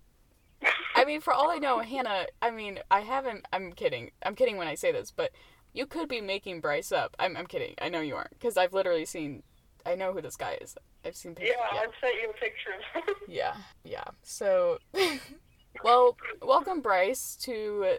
I 0.95 1.05
mean, 1.05 1.21
for 1.21 1.33
all 1.33 1.49
I 1.49 1.57
know, 1.57 1.79
Hannah. 1.79 2.27
I 2.41 2.51
mean, 2.51 2.79
I 2.91 3.01
haven't. 3.01 3.45
I'm 3.51 3.73
kidding. 3.73 4.11
I'm 4.23 4.35
kidding 4.35 4.57
when 4.57 4.67
I 4.67 4.75
say 4.75 4.91
this, 4.91 5.11
but 5.11 5.31
you 5.73 5.85
could 5.85 6.07
be 6.07 6.21
making 6.21 6.61
Bryce 6.61 6.91
up. 6.91 7.15
I'm 7.19 7.35
I'm 7.35 7.47
kidding. 7.47 7.73
I 7.81 7.89
know 7.89 8.01
you 8.01 8.15
aren't 8.15 8.31
because 8.31 8.57
I've 8.57 8.73
literally 8.73 9.05
seen. 9.05 9.43
I 9.85 9.95
know 9.95 10.13
who 10.13 10.21
this 10.21 10.35
guy 10.35 10.57
is. 10.61 10.75
I've 11.05 11.15
seen 11.15 11.35
Yeah, 11.39 11.45
pictures. 11.47 11.79
I've 11.83 11.91
sent 12.01 12.15
you 12.21 12.29
a 12.29 12.33
picture 12.33 12.69
of 12.95 13.03
him. 13.07 13.15
Yeah, 13.27 13.55
yeah. 13.83 14.03
So, 14.23 14.79
well, 15.83 16.17
welcome 16.41 16.81
Bryce 16.81 17.35
to 17.41 17.97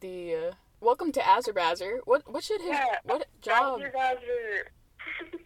the. 0.00 0.34
Uh, 0.34 0.52
welcome 0.80 1.12
to 1.12 1.26
Azerbaijan. 1.26 2.00
What 2.04 2.30
what 2.30 2.44
should 2.44 2.60
his 2.60 2.70
Yeah, 2.70 2.96
what 3.04 3.26
job? 3.42 3.80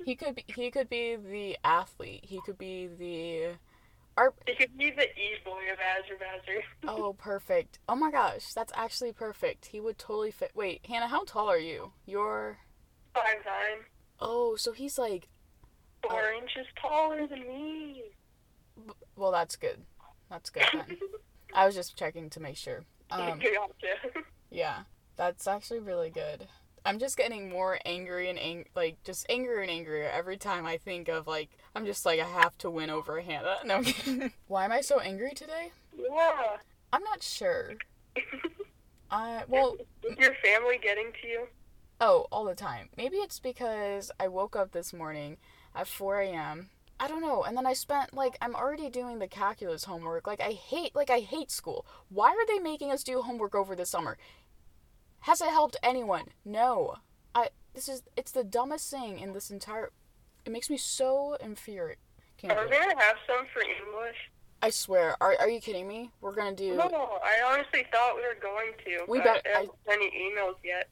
He 0.05 0.17
could 0.17 0.35
be 0.35 0.45
he 0.49 0.71
could 0.71 0.89
be 0.91 1.17
the 1.17 1.57
athlete. 1.65 2.25
He 2.25 2.41
could 2.41 2.59
be 2.59 2.89
the 2.89 3.55
art 4.17 4.35
He 4.47 4.55
could 4.55 4.77
be 4.77 4.91
the 4.91 5.05
e-boy 5.05 5.63
of 5.73 5.79
Azure 5.79 6.19
Bowser. 6.19 6.63
Oh, 6.89 7.13
perfect. 7.13 7.79
Oh 7.89 7.95
my 7.95 8.11
gosh, 8.11 8.53
that's 8.53 8.73
actually 8.75 9.13
perfect. 9.13 9.67
He 9.67 9.81
would 9.81 9.99
totally 9.99 10.31
fit. 10.33 10.51
Wait, 10.55 10.85
Hannah, 10.87 11.07
how 11.07 11.25
tall 11.25 11.49
are 11.49 11.59
you? 11.59 11.93
You're 12.05 12.59
Five 13.15 13.45
nine. 13.47 13.85
Oh, 14.21 14.57
so 14.57 14.73
he's 14.73 14.99
like 14.99 15.29
Four 16.03 16.33
inches 16.33 16.67
taller 16.81 17.27
than 17.29 17.41
me. 17.47 18.03
well, 19.15 19.31
that's 19.31 19.55
good. 19.57 19.83
That's 20.29 20.51
good 20.51 20.65
then. 20.73 20.99
I 21.55 21.67
was 21.67 21.75
just 21.75 21.97
checking 21.97 22.29
to 22.31 22.41
make 22.41 22.57
sure. 22.57 22.85
Um 23.11 23.41
yeah. 24.51 24.81
That's 25.17 25.47
actually 25.47 25.81
really 25.81 26.11
good. 26.11 26.49
I'm 26.85 26.99
just 26.99 27.17
getting 27.17 27.49
more 27.49 27.79
angry 27.85 28.29
and 28.29 28.39
ang- 28.39 28.67
like 28.75 28.97
just 29.05 29.25
angrier 29.29 29.61
and 29.61 29.71
angrier 29.71 30.11
every 30.11 30.37
time 30.37 30.67
I 30.67 30.79
think 30.79 31.09
of 31.09 31.27
like 31.29 31.51
I'm 31.77 31.87
just 31.87 32.05
like 32.05 32.19
I 32.19 32.25
have 32.27 32.59
to 32.59 32.71
win 32.71 32.91
over 32.91 33.21
Hannah. 33.21 33.59
No. 33.65 33.83
Why 34.49 34.65
am 34.65 34.73
I 34.73 34.81
so 34.81 34.99
angry 34.99 35.33
today? 35.35 35.71
yeah. 35.97 36.57
I'm 36.93 37.05
not 37.05 37.23
sure. 37.23 37.75
I 39.11 39.45
well, 39.49 39.77
Is 40.03 40.17
your 40.19 40.35
family 40.43 40.79
getting 40.83 41.13
to 41.23 41.29
you? 41.29 41.47
Oh, 42.01 42.27
all 42.33 42.45
the 42.45 42.55
time. 42.55 42.89
Maybe 42.97 43.17
it's 43.19 43.39
because 43.39 44.11
I 44.19 44.27
woke 44.29 44.57
up 44.57 44.73
this 44.73 44.93
morning 44.93 45.37
at 45.75 45.87
4 45.87 46.21
a.m. 46.21 46.71
I 46.99 47.09
don't 47.09 47.21
know. 47.21 47.43
And 47.45 47.57
then 47.57 47.67
I 47.67 47.75
spent 47.75 48.15
like 48.15 48.37
I'm 48.41 48.55
already 48.55 48.89
doing 48.91 49.19
the 49.19 49.29
calculus 49.29 49.85
homework. 49.85 50.27
Like 50.27 50.41
I 50.41 50.53
hate 50.53 50.95
like 50.95 51.11
I 51.11 51.21
hate 51.21 51.51
school. 51.51 51.87
Why 52.09 52.31
are 52.31 52.47
they 52.47 52.59
making 52.59 52.91
us 52.91 53.05
do 53.05 53.23
homework 53.23 53.55
over 53.55 53.75
the 53.77 53.87
summer? 53.87 54.19
Has 55.23 55.41
it 55.41 55.49
helped 55.49 55.77
anyone? 55.83 56.27
No. 56.45 56.97
I 57.35 57.49
this 57.75 57.89
is 57.89 58.03
it's 58.17 58.33
the 58.33 58.45
dumbest 58.45 58.91
thing 58.91 59.19
in 59.19 59.33
this 59.33 59.51
entire 59.51 59.91
it 60.45 60.53
makes 60.53 60.69
me 60.69 60.77
so 60.77 61.37
infuriated. 61.41 61.99
Can't 62.37 62.53
Are 62.59 62.65
we 62.65 62.71
gonna 62.73 62.99
have 63.01 63.17
some 63.27 63.47
for 63.53 63.63
English? 63.63 64.17
I 64.61 64.71
swear. 64.71 65.17
Are 65.21 65.35
are 65.41 65.49
you 65.49 65.61
kidding 65.61 65.87
me? 65.89 66.11
We're 66.21 66.35
going 66.35 66.55
to 66.55 66.63
do 66.71 66.77
No, 66.77 67.19
I 67.25 67.43
honestly 67.53 67.85
thought 67.91 68.15
we 68.15 68.23
were 68.23 68.39
going 68.41 68.73
to. 68.85 69.05
We 69.09 69.19
bet- 69.21 69.45
I 69.47 69.51
haven't 69.61 69.73
sent 69.89 70.03
any 70.03 70.31
emails 70.33 70.55
yet. 70.65 70.89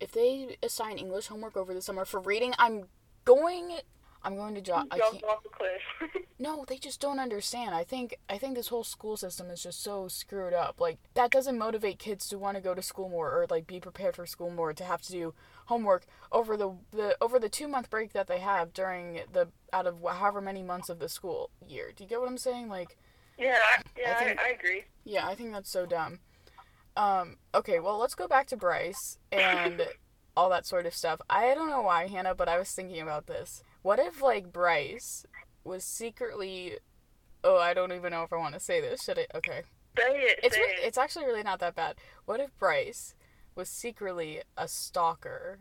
if 0.00 0.12
they 0.12 0.56
assign 0.62 0.98
English 0.98 1.26
homework 1.28 1.56
over 1.56 1.72
the 1.74 1.80
summer 1.82 2.04
for 2.04 2.20
reading, 2.20 2.52
I'm 2.58 2.84
going 3.24 3.78
I'm 4.22 4.36
going 4.36 4.54
to 4.54 4.60
drop 4.60 4.86
Jump 4.96 5.22
off 5.24 5.44
a 5.44 5.48
cliff. 5.48 6.22
No, 6.40 6.64
they 6.64 6.78
just 6.78 7.00
don't 7.00 7.18
understand. 7.18 7.74
I 7.74 7.82
think 7.82 8.16
I 8.28 8.38
think 8.38 8.54
this 8.54 8.68
whole 8.68 8.84
school 8.84 9.16
system 9.16 9.50
is 9.50 9.64
just 9.64 9.82
so 9.82 10.06
screwed 10.06 10.54
up. 10.54 10.80
Like 10.80 10.98
that 11.14 11.32
doesn't 11.32 11.58
motivate 11.58 11.98
kids 11.98 12.28
to 12.28 12.38
want 12.38 12.56
to 12.56 12.62
go 12.62 12.74
to 12.74 12.82
school 12.82 13.08
more 13.08 13.30
or 13.30 13.46
like 13.50 13.66
be 13.66 13.80
prepared 13.80 14.14
for 14.14 14.24
school 14.24 14.50
more 14.50 14.72
to 14.72 14.84
have 14.84 15.02
to 15.02 15.12
do 15.12 15.34
homework 15.66 16.06
over 16.30 16.56
the, 16.56 16.70
the 16.92 17.16
over 17.20 17.40
the 17.40 17.48
2 17.48 17.66
month 17.66 17.90
break 17.90 18.12
that 18.12 18.28
they 18.28 18.38
have 18.38 18.72
during 18.72 19.22
the 19.32 19.48
out 19.72 19.88
of 19.88 19.98
however 20.00 20.40
many 20.40 20.62
months 20.62 20.88
of 20.88 21.00
the 21.00 21.08
school 21.08 21.50
year. 21.66 21.90
Do 21.94 22.04
you 22.04 22.08
get 22.08 22.20
what 22.20 22.28
I'm 22.28 22.38
saying? 22.38 22.68
Like 22.68 22.96
yeah, 23.36 23.58
yeah, 23.98 24.16
I 24.20 24.24
I, 24.24 24.36
I, 24.46 24.48
agree. 24.50 24.84
yeah, 25.04 25.26
I 25.26 25.34
think 25.34 25.52
that's 25.52 25.70
so 25.70 25.86
dumb. 25.86 26.20
Um 26.96 27.38
okay, 27.52 27.80
well, 27.80 27.98
let's 27.98 28.14
go 28.14 28.28
back 28.28 28.46
to 28.48 28.56
Bryce 28.56 29.18
and 29.32 29.88
all 30.36 30.50
that 30.50 30.66
sort 30.66 30.86
of 30.86 30.94
stuff. 30.94 31.20
I 31.28 31.52
don't 31.54 31.68
know 31.68 31.82
why, 31.82 32.06
Hannah, 32.06 32.36
but 32.36 32.48
I 32.48 32.60
was 32.60 32.70
thinking 32.70 33.00
about 33.00 33.26
this. 33.26 33.64
What 33.82 33.98
if 33.98 34.22
like 34.22 34.52
Bryce 34.52 35.24
was 35.64 35.84
secretly 35.84 36.78
Oh, 37.44 37.58
I 37.58 37.72
don't 37.74 37.92
even 37.92 38.10
know 38.10 38.24
if 38.24 38.32
I 38.32 38.36
want 38.36 38.54
to 38.54 38.60
say 38.60 38.80
this. 38.80 39.04
Should 39.04 39.18
I? 39.18 39.26
Okay. 39.36 39.62
Say 39.96 40.04
it. 40.04 40.40
It's 40.42 40.54
say 40.54 40.60
re- 40.60 40.68
it. 40.68 40.86
it's 40.86 40.98
actually 40.98 41.24
really 41.24 41.42
not 41.42 41.60
that 41.60 41.74
bad. 41.74 41.96
What 42.24 42.40
if 42.40 42.56
Bryce 42.58 43.14
was 43.54 43.68
secretly 43.68 44.42
a 44.56 44.68
stalker? 44.68 45.58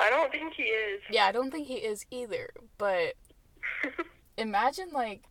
I 0.00 0.10
don't 0.10 0.32
think 0.32 0.54
he 0.54 0.64
is. 0.64 1.02
Yeah, 1.10 1.26
I 1.26 1.32
don't 1.32 1.50
think 1.50 1.66
he 1.66 1.74
is 1.74 2.06
either. 2.10 2.50
But 2.78 3.14
imagine 4.36 4.90
like 4.92 5.24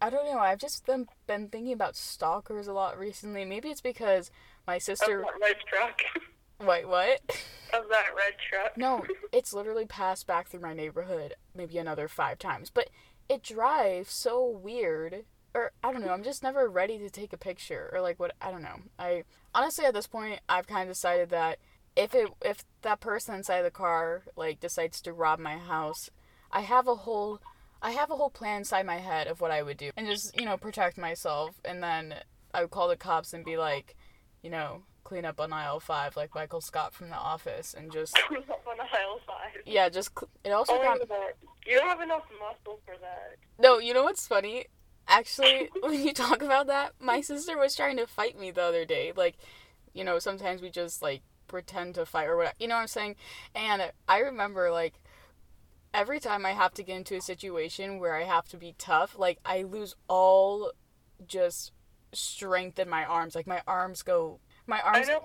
I 0.00 0.10
don't 0.10 0.26
know. 0.26 0.38
I've 0.38 0.58
just 0.58 0.86
been 0.86 1.06
been 1.26 1.48
thinking 1.48 1.72
about 1.72 1.96
stalkers 1.96 2.68
a 2.68 2.72
lot 2.72 2.98
recently. 2.98 3.44
Maybe 3.44 3.68
it's 3.68 3.80
because 3.80 4.30
my 4.66 4.78
sister. 4.78 5.24
that 5.24 5.40
red 5.40 5.56
truck. 5.68 6.00
Wait, 6.60 6.88
what? 6.88 7.20
of 7.72 7.88
that 7.88 8.14
red 8.16 8.34
truck. 8.38 8.76
No, 8.76 9.04
it's 9.32 9.52
literally 9.52 9.86
passed 9.86 10.26
back 10.26 10.48
through 10.48 10.60
my 10.60 10.74
neighborhood 10.74 11.34
maybe 11.54 11.78
another 11.78 12.08
five 12.08 12.38
times. 12.38 12.70
But 12.70 12.90
it 13.28 13.42
drives 13.42 14.12
so 14.12 14.46
weird. 14.46 15.24
Or 15.54 15.72
I 15.82 15.92
don't 15.92 16.04
know, 16.04 16.12
I'm 16.12 16.22
just 16.22 16.42
never 16.42 16.68
ready 16.68 16.98
to 16.98 17.08
take 17.08 17.32
a 17.32 17.38
picture 17.38 17.90
or 17.92 18.00
like 18.00 18.20
what 18.20 18.32
I 18.40 18.50
don't 18.50 18.62
know. 18.62 18.80
I 18.98 19.24
honestly 19.54 19.86
at 19.86 19.94
this 19.94 20.06
point 20.06 20.40
I've 20.48 20.66
kind 20.66 20.82
of 20.88 20.94
decided 20.94 21.30
that 21.30 21.58
if 21.96 22.14
it 22.14 22.28
if 22.44 22.64
that 22.82 23.00
person 23.00 23.34
inside 23.34 23.62
the 23.62 23.70
car 23.70 24.24
like 24.36 24.60
decides 24.60 25.00
to 25.02 25.14
rob 25.14 25.38
my 25.38 25.56
house, 25.56 26.10
I 26.52 26.60
have 26.60 26.86
a 26.86 26.94
whole 26.94 27.40
I 27.80 27.92
have 27.92 28.10
a 28.10 28.16
whole 28.16 28.30
plan 28.30 28.58
inside 28.58 28.84
my 28.84 28.98
head 28.98 29.26
of 29.28 29.40
what 29.40 29.50
I 29.50 29.62
would 29.62 29.76
do 29.78 29.90
and 29.96 30.06
just, 30.06 30.38
you 30.38 30.44
know, 30.44 30.58
protect 30.58 30.98
myself 30.98 31.60
and 31.64 31.82
then 31.82 32.16
I 32.52 32.62
would 32.62 32.70
call 32.70 32.88
the 32.88 32.96
cops 32.96 33.32
and 33.32 33.44
be 33.44 33.56
like, 33.56 33.96
you 34.42 34.50
know, 34.50 34.82
clean 35.06 35.24
up 35.24 35.40
on 35.40 35.52
aisle 35.52 35.78
5 35.78 36.16
like 36.16 36.34
Michael 36.34 36.60
Scott 36.60 36.92
from 36.92 37.10
the 37.10 37.16
office 37.16 37.74
and 37.78 37.92
just 37.92 38.12
Clean 38.28 38.42
up 38.50 38.66
on 38.66 38.80
aisle 38.80 39.20
five. 39.24 39.62
yeah, 39.64 39.88
just 39.88 40.10
cl- 40.18 40.28
it 40.44 40.50
also 40.50 40.72
Oh 40.74 40.82
got 40.82 40.98
You 41.64 41.78
don't 41.78 41.86
have 41.86 42.00
enough 42.00 42.24
muscle 42.40 42.80
for 42.84 42.96
that. 43.00 43.36
No, 43.56 43.78
you 43.78 43.94
know 43.94 44.02
what's 44.02 44.26
funny? 44.26 44.66
Actually, 45.06 45.70
when 45.80 46.02
you 46.02 46.12
talk 46.12 46.42
about 46.42 46.66
that, 46.66 46.94
my 47.00 47.20
sister 47.20 47.56
was 47.56 47.76
trying 47.76 47.96
to 47.98 48.06
fight 48.08 48.36
me 48.36 48.50
the 48.50 48.62
other 48.62 48.84
day. 48.84 49.12
Like, 49.14 49.36
you 49.94 50.02
know, 50.02 50.18
sometimes 50.18 50.60
we 50.60 50.70
just 50.70 51.00
like 51.02 51.22
pretend 51.46 51.94
to 51.94 52.04
fight 52.04 52.26
or 52.26 52.36
whatever. 52.36 52.56
You 52.58 52.66
know 52.66 52.74
what 52.74 52.80
I'm 52.82 52.88
saying? 52.88 53.14
And 53.54 53.92
I 54.08 54.18
remember 54.18 54.72
like 54.72 54.94
every 55.94 56.18
time 56.18 56.44
I 56.44 56.50
have 56.50 56.74
to 56.74 56.82
get 56.82 56.96
into 56.96 57.14
a 57.16 57.20
situation 57.20 58.00
where 58.00 58.16
I 58.16 58.24
have 58.24 58.48
to 58.48 58.56
be 58.56 58.74
tough, 58.76 59.16
like 59.16 59.38
I 59.44 59.62
lose 59.62 59.94
all 60.08 60.72
just 61.24 61.70
strength 62.12 62.76
in 62.80 62.88
my 62.88 63.04
arms. 63.04 63.36
Like 63.36 63.46
my 63.46 63.62
arms 63.68 64.02
go 64.02 64.40
my 64.66 64.78
I 64.78 64.96
arms 64.96 65.08
know. 65.08 65.20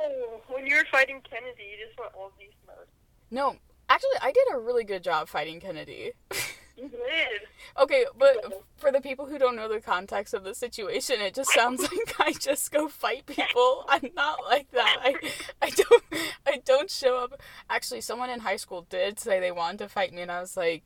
When 0.48 0.68
you 0.68 0.76
were 0.76 0.86
fighting 0.92 1.22
Kennedy, 1.30 1.64
you 1.72 1.86
just 1.86 1.98
went 2.00 2.12
all 2.16 2.32
beast 2.38 2.56
mode. 2.68 2.88
No, 3.30 3.56
actually 3.90 4.18
I 4.22 4.32
did 4.32 4.48
a 4.54 4.60
really 4.60 4.84
good 4.84 5.04
job 5.04 5.28
fighting 5.28 5.60
Kennedy. 5.60 6.12
You 6.78 6.90
did. 6.90 7.42
Okay, 7.80 8.06
but 8.18 8.64
for 8.78 8.92
the 8.92 9.02
people 9.02 9.28
who 9.28 9.38
don't 9.38 9.56
know 9.56 9.68
the 9.68 9.80
context 9.82 10.34
of 10.34 10.44
the 10.44 10.56
situation, 10.56 11.22
it 11.22 11.36
just 11.36 11.52
sounds 11.52 11.82
like 11.92 12.16
I 12.20 12.34
just 12.34 12.72
go 12.72 12.88
fight 12.88 13.28
people. 13.28 13.86
I'm 13.88 14.10
not 14.16 14.40
like 14.50 14.72
that. 14.72 14.98
I 15.04 15.16
I 15.62 15.70
don't 15.70 16.04
I 16.48 16.62
don't 16.66 16.90
show 16.90 17.18
up. 17.18 17.40
Actually, 17.70 18.02
someone 18.02 18.32
in 18.32 18.40
high 18.40 18.56
school 18.56 18.88
did 18.90 19.20
say 19.20 19.40
they 19.40 19.52
wanted 19.52 19.80
to 19.80 19.90
fight 19.90 20.12
me 20.12 20.22
and 20.24 20.32
I 20.32 20.40
was 20.42 20.58
like, 20.58 20.84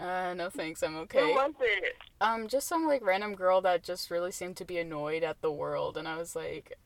uh 0.00 0.32
no 0.34 0.48
thanks, 0.48 0.82
I'm 0.82 0.94
Who 0.94 1.00
okay. 1.00 1.24
was 1.24 1.52
it? 1.60 1.96
Um 2.22 2.48
just 2.48 2.66
some 2.68 2.86
like 2.86 3.04
random 3.04 3.34
girl 3.34 3.60
that 3.62 3.82
just 3.82 4.10
really 4.10 4.32
seemed 4.32 4.56
to 4.58 4.64
be 4.64 4.78
annoyed 4.78 5.24
at 5.24 5.42
the 5.42 5.52
world 5.52 5.98
and 5.98 6.08
I 6.08 6.16
was 6.16 6.34
like 6.34 6.78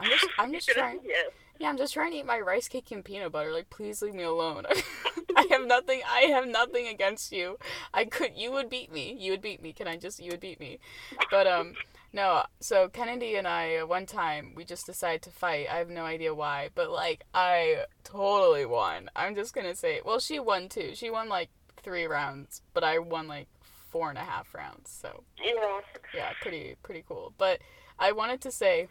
I'm 0.00 0.08
just 0.10 0.26
I'm 0.38 0.52
just 0.58 0.68
trying 0.68 1.00
Yes. 1.04 1.30
yeah, 1.58 1.68
I'm 1.68 1.76
just 1.76 1.94
trying 1.94 2.12
to 2.12 2.18
eat 2.18 2.26
my 2.26 2.40
rice 2.40 2.68
cake 2.68 2.90
and 2.90 3.04
peanut 3.04 3.32
butter. 3.32 3.52
Like, 3.52 3.70
please 3.70 4.02
leave 4.02 4.14
me 4.14 4.22
alone. 4.24 4.64
I 5.36 5.46
have 5.50 5.66
nothing. 5.66 6.00
I 6.08 6.22
have 6.22 6.46
nothing 6.46 6.88
against 6.88 7.32
you. 7.32 7.58
I 7.94 8.04
could. 8.04 8.32
You 8.36 8.52
would 8.52 8.68
beat 8.68 8.92
me. 8.92 9.16
You 9.18 9.32
would 9.32 9.42
beat 9.42 9.62
me. 9.62 9.72
Can 9.72 9.88
I 9.88 9.96
just? 9.96 10.20
You 10.20 10.30
would 10.32 10.40
beat 10.40 10.60
me. 10.60 10.78
But 11.30 11.46
um, 11.46 11.74
no. 12.12 12.42
So 12.60 12.88
Kennedy 12.88 13.36
and 13.36 13.46
I, 13.48 13.76
uh, 13.76 13.86
one 13.86 14.06
time, 14.06 14.52
we 14.54 14.64
just 14.64 14.86
decided 14.86 15.22
to 15.22 15.30
fight. 15.30 15.68
I 15.70 15.76
have 15.76 15.88
no 15.88 16.04
idea 16.04 16.34
why, 16.34 16.68
but 16.74 16.90
like, 16.90 17.22
I 17.32 17.84
totally 18.04 18.66
won. 18.66 19.08
I'm 19.16 19.34
just 19.34 19.54
gonna 19.54 19.74
say. 19.74 20.00
Well, 20.04 20.18
she 20.18 20.38
won 20.38 20.68
too. 20.68 20.92
She 20.94 21.10
won 21.10 21.28
like 21.28 21.48
three 21.82 22.04
rounds, 22.06 22.62
but 22.74 22.84
I 22.84 22.98
won 22.98 23.26
like 23.28 23.48
four 23.90 24.08
and 24.10 24.18
a 24.18 24.22
half 24.22 24.54
rounds. 24.54 24.90
So 24.90 25.24
Yeah. 25.42 25.80
yeah, 26.14 26.30
pretty 26.40 26.76
pretty 26.82 27.04
cool. 27.08 27.32
But 27.38 27.60
I 27.98 28.12
wanted 28.12 28.40
to 28.42 28.50
say, 28.50 28.88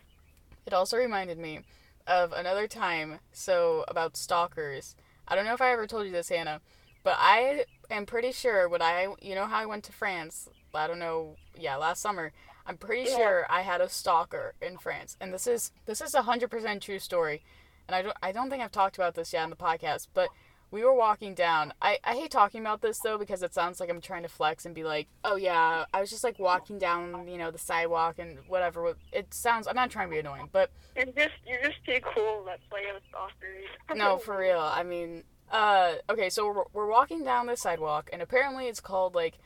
it 0.65 0.73
also 0.73 0.97
reminded 0.97 1.37
me 1.37 1.61
of 2.07 2.31
another 2.33 2.67
time. 2.67 3.19
So 3.31 3.85
about 3.87 4.17
stalkers. 4.17 4.95
I 5.27 5.35
don't 5.35 5.45
know 5.45 5.53
if 5.53 5.61
I 5.61 5.71
ever 5.71 5.87
told 5.87 6.05
you 6.05 6.11
this, 6.11 6.29
Hannah, 6.29 6.61
but 7.03 7.15
I 7.17 7.65
am 7.89 8.05
pretty 8.05 8.31
sure 8.31 8.67
when 8.67 8.81
I, 8.81 9.07
you 9.21 9.35
know 9.35 9.45
how 9.45 9.57
I 9.57 9.65
went 9.65 9.83
to 9.85 9.91
France. 9.91 10.49
I 10.73 10.87
don't 10.87 10.99
know. 10.99 11.35
Yeah, 11.57 11.75
last 11.77 12.01
summer. 12.01 12.31
I'm 12.65 12.77
pretty 12.77 13.09
Yeah. 13.09 13.17
sure 13.17 13.45
I 13.49 13.61
had 13.61 13.81
a 13.81 13.89
stalker 13.89 14.53
in 14.61 14.77
France, 14.77 15.17
and 15.19 15.33
this 15.33 15.47
is 15.47 15.71
this 15.85 15.99
is 15.99 16.13
a 16.13 16.21
hundred 16.23 16.49
percent 16.51 16.83
true 16.83 16.99
story. 16.99 17.43
And 17.87 17.95
I 17.95 18.01
don't 18.03 18.17
I 18.21 18.31
don't 18.31 18.49
think 18.49 18.61
I've 18.63 18.71
talked 18.71 18.95
about 18.97 19.15
this 19.15 19.33
yet 19.33 19.43
on 19.43 19.49
the 19.49 19.55
podcast, 19.55 20.07
but 20.13 20.29
we 20.71 20.83
were 20.83 20.93
walking 20.93 21.35
down. 21.35 21.73
I, 21.81 21.99
I 22.03 22.15
hate 22.15 22.31
talking 22.31 22.61
about 22.61 22.81
this 22.81 22.99
though 22.99 23.17
because 23.17 23.43
it 23.43 23.53
sounds 23.53 23.79
like 23.81 23.89
I'm 23.89 23.99
trying 23.99 24.23
to 24.23 24.29
flex 24.29 24.65
and 24.65 24.73
be 24.73 24.85
like, 24.85 25.07
oh 25.25 25.35
yeah, 25.35 25.85
I 25.93 25.99
was 25.99 26.09
just 26.09 26.23
like 26.23 26.39
walking 26.39 26.79
down, 26.79 27.27
you 27.27 27.37
know, 27.37 27.51
the 27.51 27.57
sidewalk 27.57 28.19
and 28.19 28.39
whatever. 28.47 28.95
It 29.11 29.33
sounds, 29.33 29.67
I'm 29.67 29.75
not 29.75 29.91
trying 29.91 30.07
to 30.07 30.11
be 30.13 30.19
annoying, 30.19 30.47
but 30.51 30.71
You're 30.95 31.05
just 31.07 31.35
you're 31.45 31.61
just 31.61 31.83
too 31.85 31.99
cool. 32.15 32.43
That's 32.45 32.61
why 32.69 32.81
you 32.81 32.87
have 32.93 33.01
stalkers. 33.09 33.65
no, 33.95 34.17
for 34.17 34.37
real. 34.37 34.59
I 34.59 34.83
mean, 34.83 35.23
uh, 35.51 35.95
okay, 36.09 36.29
so 36.29 36.47
we're, 36.47 36.63
we're 36.73 36.89
walking 36.89 37.25
down 37.25 37.47
this 37.47 37.61
sidewalk 37.61 38.09
and 38.13 38.21
apparently 38.21 38.67
it's 38.67 38.79
called 38.79 39.13
like, 39.13 39.39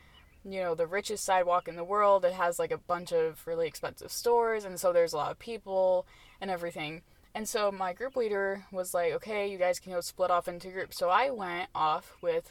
you 0.48 0.60
know, 0.62 0.76
the 0.76 0.86
richest 0.86 1.26
sidewalk 1.26 1.68
in 1.68 1.76
the 1.76 1.84
world. 1.84 2.24
It 2.24 2.34
has 2.34 2.60
like 2.60 2.72
a 2.72 2.78
bunch 2.78 3.12
of 3.12 3.42
really 3.48 3.68
expensive 3.68 4.12
stores 4.12 4.64
and 4.64 4.80
so 4.80 4.94
there's 4.94 5.14
a 5.14 5.18
lot 5.18 5.32
of 5.32 5.40
people 5.40 6.06
and 6.40 6.52
everything. 6.52 7.02
And 7.36 7.50
so 7.50 7.70
my 7.70 7.92
group 7.92 8.16
leader 8.16 8.64
was 8.72 8.94
like, 8.94 9.12
okay, 9.12 9.52
you 9.52 9.58
guys 9.58 9.78
can 9.78 9.92
go 9.92 10.00
split 10.00 10.32
off 10.32 10.48
into 10.48 10.70
groups. 10.70 10.98
So 10.98 11.10
I 11.10 11.30
went 11.30 11.70
off 11.76 12.16
with 12.22 12.50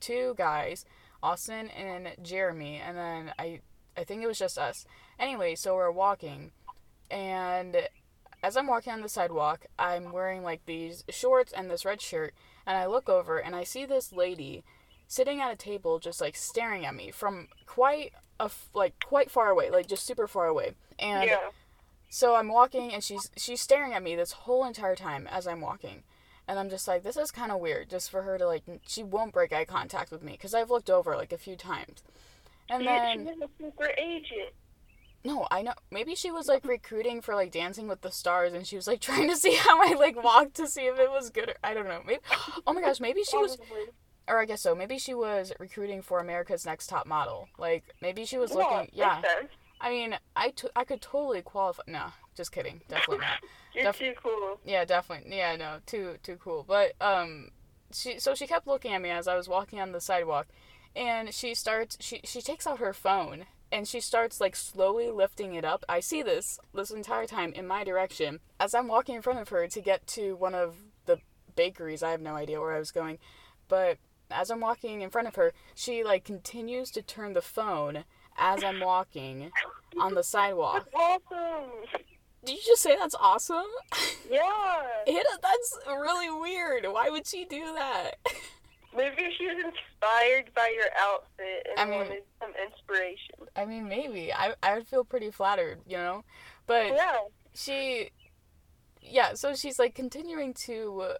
two 0.00 0.34
guys, 0.36 0.84
Austin 1.22 1.68
and 1.68 2.08
Jeremy, 2.20 2.82
and 2.84 2.98
then 2.98 3.32
I 3.38 3.60
I 3.96 4.02
think 4.02 4.22
it 4.22 4.26
was 4.26 4.38
just 4.40 4.58
us. 4.58 4.86
Anyway, 5.20 5.54
so 5.54 5.76
we're 5.76 5.92
walking 5.92 6.50
and 7.12 7.76
as 8.42 8.56
I'm 8.56 8.66
walking 8.66 8.92
on 8.92 9.02
the 9.02 9.08
sidewalk, 9.08 9.66
I'm 9.78 10.10
wearing 10.12 10.42
like 10.42 10.66
these 10.66 11.04
shorts 11.08 11.52
and 11.52 11.70
this 11.70 11.84
red 11.84 12.02
shirt, 12.02 12.34
and 12.66 12.76
I 12.76 12.86
look 12.86 13.08
over 13.08 13.38
and 13.38 13.54
I 13.54 13.62
see 13.62 13.86
this 13.86 14.12
lady 14.12 14.64
sitting 15.06 15.40
at 15.40 15.52
a 15.52 15.56
table 15.56 16.00
just 16.00 16.20
like 16.20 16.34
staring 16.34 16.84
at 16.84 16.94
me 16.94 17.12
from 17.12 17.46
quite 17.66 18.12
a 18.40 18.50
like 18.74 18.94
quite 19.04 19.30
far 19.30 19.48
away, 19.48 19.70
like 19.70 19.86
just 19.86 20.04
super 20.04 20.26
far 20.26 20.46
away. 20.46 20.72
And 20.98 21.30
yeah. 21.30 21.50
So 22.14 22.34
I'm 22.36 22.48
walking 22.48 22.92
and 22.94 23.02
she's 23.02 23.30
she's 23.36 23.60
staring 23.60 23.92
at 23.92 24.02
me 24.02 24.14
this 24.16 24.32
whole 24.32 24.64
entire 24.64 24.94
time 24.96 25.26
as 25.30 25.46
I'm 25.46 25.60
walking. 25.60 26.04
And 26.46 26.58
I'm 26.58 26.70
just 26.70 26.86
like 26.86 27.02
this 27.02 27.16
is 27.16 27.30
kind 27.30 27.50
of 27.52 27.60
weird 27.60 27.90
just 27.90 28.10
for 28.10 28.22
her 28.22 28.38
to 28.38 28.46
like 28.46 28.62
she 28.86 29.02
won't 29.02 29.32
break 29.32 29.52
eye 29.52 29.64
contact 29.64 30.10
with 30.12 30.22
me 30.22 30.36
cuz 30.36 30.54
I've 30.54 30.70
looked 30.70 30.90
over 30.90 31.16
like 31.16 31.32
a 31.32 31.38
few 31.38 31.56
times. 31.56 32.02
And 32.68 32.82
She, 32.82 32.86
then 32.86 33.26
she's 33.26 33.42
a 33.42 33.48
secret 33.58 33.94
agent. 33.98 34.54
no, 35.24 35.46
I 35.50 35.62
know. 35.62 35.72
Maybe 35.90 36.14
she 36.14 36.30
was 36.30 36.48
like 36.48 36.64
recruiting 36.64 37.20
for 37.22 37.34
like 37.34 37.50
Dancing 37.50 37.88
with 37.88 38.02
the 38.02 38.10
Stars, 38.12 38.52
and 38.52 38.66
she 38.66 38.76
was 38.76 38.86
like 38.86 39.00
trying 39.08 39.28
to 39.30 39.36
see 39.36 39.54
how 39.56 39.82
I 39.82 39.94
like 39.94 40.22
walked 40.22 40.54
to 40.56 40.66
see 40.66 40.82
if 40.82 40.98
it 40.98 41.10
was 41.10 41.30
good. 41.30 41.48
Or, 41.50 41.54
I 41.64 41.72
don't 41.74 41.88
know. 41.88 42.02
Maybe. 42.06 42.20
Oh 42.66 42.72
my 42.72 42.80
gosh, 42.82 43.00
maybe 43.00 43.24
she 43.24 43.36
was, 43.38 43.58
or 44.28 44.40
I 44.40 44.44
guess 44.44 44.60
so. 44.62 44.74
Maybe 44.74 44.98
she 44.98 45.14
was 45.14 45.52
recruiting 45.58 46.02
for 46.02 46.20
America's 46.20 46.66
Next 46.66 46.88
Top 46.88 47.06
Model. 47.06 47.48
Like 47.58 47.84
maybe 48.02 48.24
she 48.26 48.38
was 48.38 48.54
Yeah, 48.54 48.56
looking. 48.58 48.90
Yeah. 48.92 49.22
sense. 49.22 49.50
I 49.80 49.90
mean, 49.90 50.16
I, 50.34 50.50
t- 50.50 50.68
I 50.74 50.84
could 50.84 51.00
totally 51.00 51.42
qualify. 51.42 51.82
No, 51.86 52.06
just 52.36 52.52
kidding. 52.52 52.80
Definitely 52.88 53.18
not. 53.18 53.38
You're 53.74 53.84
Def- 53.84 53.98
too 53.98 54.14
cool. 54.22 54.60
Yeah, 54.64 54.84
definitely. 54.84 55.36
Yeah, 55.36 55.56
no, 55.56 55.78
too 55.86 56.16
too 56.22 56.36
cool. 56.36 56.64
But 56.66 56.92
um, 57.00 57.50
she 57.92 58.18
so 58.18 58.34
she 58.34 58.46
kept 58.46 58.66
looking 58.66 58.92
at 58.92 59.02
me 59.02 59.10
as 59.10 59.28
I 59.28 59.36
was 59.36 59.48
walking 59.48 59.80
on 59.80 59.92
the 59.92 60.00
sidewalk, 60.00 60.46
and 60.94 61.34
she 61.34 61.54
starts 61.54 61.96
she 62.00 62.20
she 62.24 62.40
takes 62.40 62.66
out 62.66 62.78
her 62.78 62.92
phone 62.92 63.46
and 63.72 63.88
she 63.88 64.00
starts 64.00 64.40
like 64.40 64.54
slowly 64.54 65.10
lifting 65.10 65.54
it 65.54 65.64
up. 65.64 65.84
I 65.88 66.00
see 66.00 66.22
this 66.22 66.58
this 66.72 66.90
entire 66.90 67.26
time 67.26 67.52
in 67.52 67.66
my 67.66 67.82
direction 67.84 68.40
as 68.60 68.74
I'm 68.74 68.86
walking 68.88 69.16
in 69.16 69.22
front 69.22 69.40
of 69.40 69.48
her 69.48 69.66
to 69.66 69.80
get 69.80 70.06
to 70.08 70.36
one 70.36 70.54
of 70.54 70.76
the 71.06 71.18
bakeries. 71.56 72.02
I 72.02 72.12
have 72.12 72.20
no 72.20 72.36
idea 72.36 72.60
where 72.60 72.74
I 72.74 72.78
was 72.78 72.92
going, 72.92 73.18
but 73.68 73.98
as 74.30 74.50
I'm 74.50 74.60
walking 74.60 75.02
in 75.02 75.10
front 75.10 75.28
of 75.28 75.34
her, 75.34 75.52
she 75.74 76.04
like 76.04 76.24
continues 76.24 76.90
to 76.92 77.02
turn 77.02 77.32
the 77.32 77.42
phone 77.42 78.04
as 78.36 78.62
I'm 78.64 78.80
walking 78.80 79.50
on 80.00 80.14
the 80.14 80.22
sidewalk. 80.22 80.88
That's 80.92 81.24
awesome. 81.32 81.70
Did 82.44 82.56
you 82.56 82.62
just 82.66 82.82
say 82.82 82.96
that's 82.96 83.14
awesome? 83.14 83.64
Yeah. 84.30 84.40
It, 85.06 85.26
that's 85.42 85.78
really 85.86 86.30
weird. 86.30 86.86
Why 86.90 87.10
would 87.10 87.26
she 87.26 87.44
do 87.44 87.74
that? 87.74 88.12
Maybe 88.96 89.28
she 89.36 89.46
was 89.46 89.56
inspired 89.56 90.50
by 90.54 90.72
your 90.74 90.86
outfit 90.98 91.66
and 91.76 91.78
I 91.80 91.84
mean- 91.84 91.98
wanted 92.08 92.22
some 92.40 92.52
inspiration. 92.66 93.34
I 93.56 93.64
mean, 93.66 93.86
maybe. 93.88 94.32
I, 94.32 94.54
I 94.62 94.74
would 94.74 94.86
feel 94.86 95.04
pretty 95.04 95.30
flattered, 95.30 95.80
you 95.86 95.96
know? 95.98 96.24
But 96.66 96.86
Yeah. 96.94 97.16
she, 97.54 98.10
yeah, 99.02 99.34
so 99.34 99.54
she's 99.54 99.78
like 99.78 99.94
continuing 99.94 100.54
to 100.66 101.14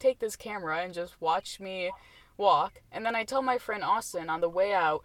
take 0.00 0.18
this 0.18 0.36
camera 0.36 0.80
and 0.82 0.92
just 0.92 1.20
watch 1.20 1.60
me 1.60 1.92
walk. 2.36 2.82
And 2.92 3.06
then 3.06 3.14
I 3.14 3.24
tell 3.24 3.42
my 3.42 3.58
friend 3.58 3.82
Austin 3.84 4.28
on 4.28 4.40
the 4.40 4.48
way 4.48 4.72
out, 4.74 5.02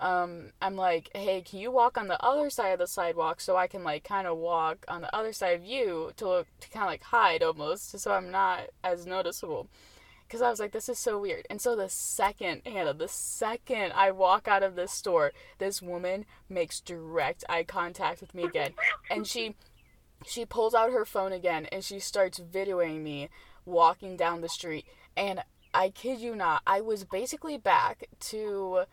um, 0.00 0.52
I'm 0.60 0.76
like, 0.76 1.10
hey, 1.14 1.42
can 1.42 1.58
you 1.58 1.70
walk 1.70 1.96
on 1.96 2.08
the 2.08 2.22
other 2.22 2.50
side 2.50 2.72
of 2.72 2.78
the 2.78 2.86
sidewalk 2.86 3.40
so 3.40 3.56
I 3.56 3.66
can 3.66 3.82
like 3.82 4.04
kind 4.04 4.26
of 4.26 4.36
walk 4.36 4.84
on 4.88 5.00
the 5.00 5.14
other 5.14 5.32
side 5.32 5.56
of 5.56 5.64
you 5.64 6.12
to 6.16 6.28
look, 6.28 6.46
to 6.60 6.68
kind 6.68 6.84
of 6.84 6.90
like 6.90 7.02
hide 7.02 7.42
almost, 7.42 7.98
so 7.98 8.12
I'm 8.12 8.30
not 8.30 8.68
as 8.84 9.06
noticeable. 9.06 9.68
Because 10.26 10.42
I 10.42 10.50
was 10.50 10.58
like, 10.58 10.72
this 10.72 10.88
is 10.88 10.98
so 10.98 11.20
weird. 11.20 11.46
And 11.48 11.60
so 11.60 11.76
the 11.76 11.88
second, 11.88 12.62
Hannah, 12.66 12.94
the 12.94 13.06
second 13.08 13.92
I 13.94 14.10
walk 14.10 14.48
out 14.48 14.64
of 14.64 14.74
this 14.74 14.90
store, 14.90 15.32
this 15.58 15.80
woman 15.80 16.26
makes 16.48 16.80
direct 16.80 17.44
eye 17.48 17.62
contact 17.62 18.20
with 18.20 18.34
me 18.34 18.42
again. 18.42 18.72
And 19.08 19.26
she 19.26 19.54
she 20.26 20.44
pulls 20.44 20.74
out 20.74 20.92
her 20.92 21.04
phone 21.04 21.32
again 21.32 21.66
and 21.66 21.84
she 21.84 22.00
starts 22.00 22.40
videoing 22.40 23.02
me 23.02 23.28
walking 23.64 24.16
down 24.16 24.40
the 24.40 24.48
street. 24.48 24.86
And 25.16 25.42
I 25.72 25.90
kid 25.90 26.20
you 26.20 26.34
not, 26.34 26.62
I 26.66 26.80
was 26.80 27.04
basically 27.04 27.58
back 27.58 28.08
to 28.20 28.84